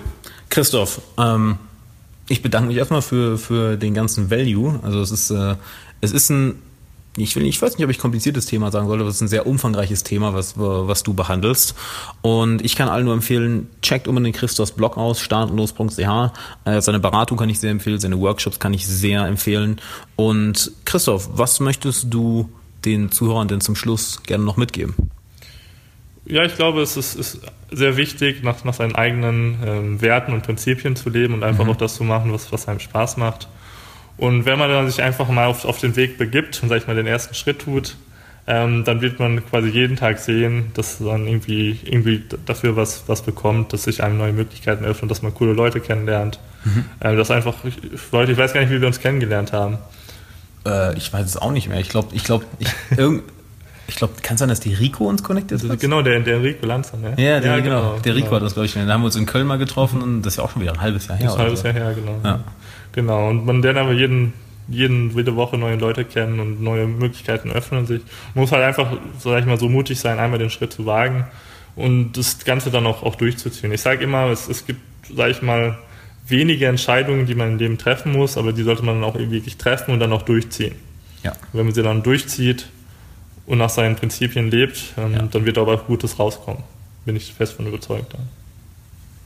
[0.50, 1.58] Christoph, ähm,
[2.30, 4.80] ich bedanke mich erstmal für, für den ganzen Value.
[4.84, 5.56] Also es ist, äh,
[6.02, 6.62] es ist ein
[7.18, 9.28] ich, will, ich weiß nicht, ob ich kompliziertes Thema sagen sollte, aber es ist ein
[9.28, 11.76] sehr umfangreiches Thema, was, was du behandelst.
[12.22, 16.00] Und ich kann allen nur empfehlen, checkt unbedingt Christophs Blog aus, startlos.ch.
[16.66, 19.80] Äh, seine Beratung kann ich sehr empfehlen, seine Workshops kann ich sehr empfehlen.
[20.16, 22.50] Und Christoph, was möchtest du
[22.84, 24.96] den Zuhörern denn zum Schluss gerne noch mitgeben?
[26.26, 27.40] Ja, ich glaube, es ist, ist
[27.72, 31.72] sehr wichtig, nach, nach seinen eigenen ähm, Werten und Prinzipien zu leben und einfach mhm.
[31.72, 33.48] auch das zu machen, was, was einem Spaß macht.
[34.18, 36.88] Und wenn man dann sich einfach mal auf, auf den Weg begibt und, sag ich
[36.88, 37.96] mal, den ersten Schritt tut,
[38.48, 43.24] ähm, dann wird man quasi jeden Tag sehen, dass man irgendwie, irgendwie dafür was, was
[43.24, 46.40] bekommt, dass sich einem neue Möglichkeiten öffnen, dass man coole Leute kennenlernt.
[46.64, 46.86] Mhm.
[47.02, 47.56] Ähm, das einfach,
[48.12, 49.80] Leute, ich weiß gar nicht, wie wir uns kennengelernt haben.
[50.66, 51.80] Äh, ich weiß es auch nicht mehr.
[51.80, 52.68] Ich glaube, ich glaube, ich,
[53.88, 55.80] ich glaube, kann es sein, dass die Rico uns connected hat?
[55.80, 57.10] Genau, der, der Rico Lanzer, ne?
[57.12, 57.82] Ja, der, ja, genau.
[57.82, 58.00] genau.
[58.00, 58.36] Der Rico genau.
[58.38, 58.74] hat das, glaube ich.
[58.74, 60.74] Da haben wir uns in Köln mal getroffen und das ist ja auch schon wieder
[60.74, 61.26] ein halbes Jahr her.
[61.26, 61.68] Das ist ein halbes so.
[61.68, 62.20] Jahr her, genau.
[62.24, 62.40] Ja.
[62.94, 64.34] Genau, und man lernt einfach jeden,
[64.68, 68.02] jeden, jede Woche neue Leute kennen und neue Möglichkeiten öffnen sich.
[68.34, 68.88] Man muss halt einfach,
[69.20, 71.26] sag ich mal, so mutig sein, einmal den Schritt zu wagen
[71.76, 73.72] und das Ganze dann auch, auch durchzuziehen.
[73.72, 74.80] Ich sage immer, es, es gibt,
[75.14, 75.78] sag ich mal,
[76.28, 79.58] wenige Entscheidungen, die man in dem treffen muss, aber die sollte man dann auch wirklich
[79.58, 80.76] treffen und dann auch durchziehen.
[81.22, 81.34] Ja.
[81.54, 82.68] Wenn man sie dann durchzieht
[83.46, 85.22] und nach seinen Prinzipien lebt, ähm, ja.
[85.24, 86.64] dann wird dabei Gutes rauskommen.
[87.06, 88.14] Bin ich fest von überzeugt.
[88.14, 88.28] Dann.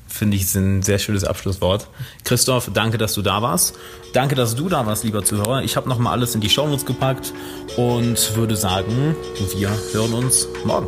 [0.09, 1.87] Finde ich, ist ein sehr schönes Abschlusswort.
[2.23, 3.75] Christoph, danke, dass du da warst.
[4.13, 5.63] Danke, dass du da warst, lieber Zuhörer.
[5.63, 7.31] Ich habe nochmal alles in die Shownotes gepackt
[7.77, 9.15] und würde sagen,
[9.55, 10.87] wir hören uns morgen.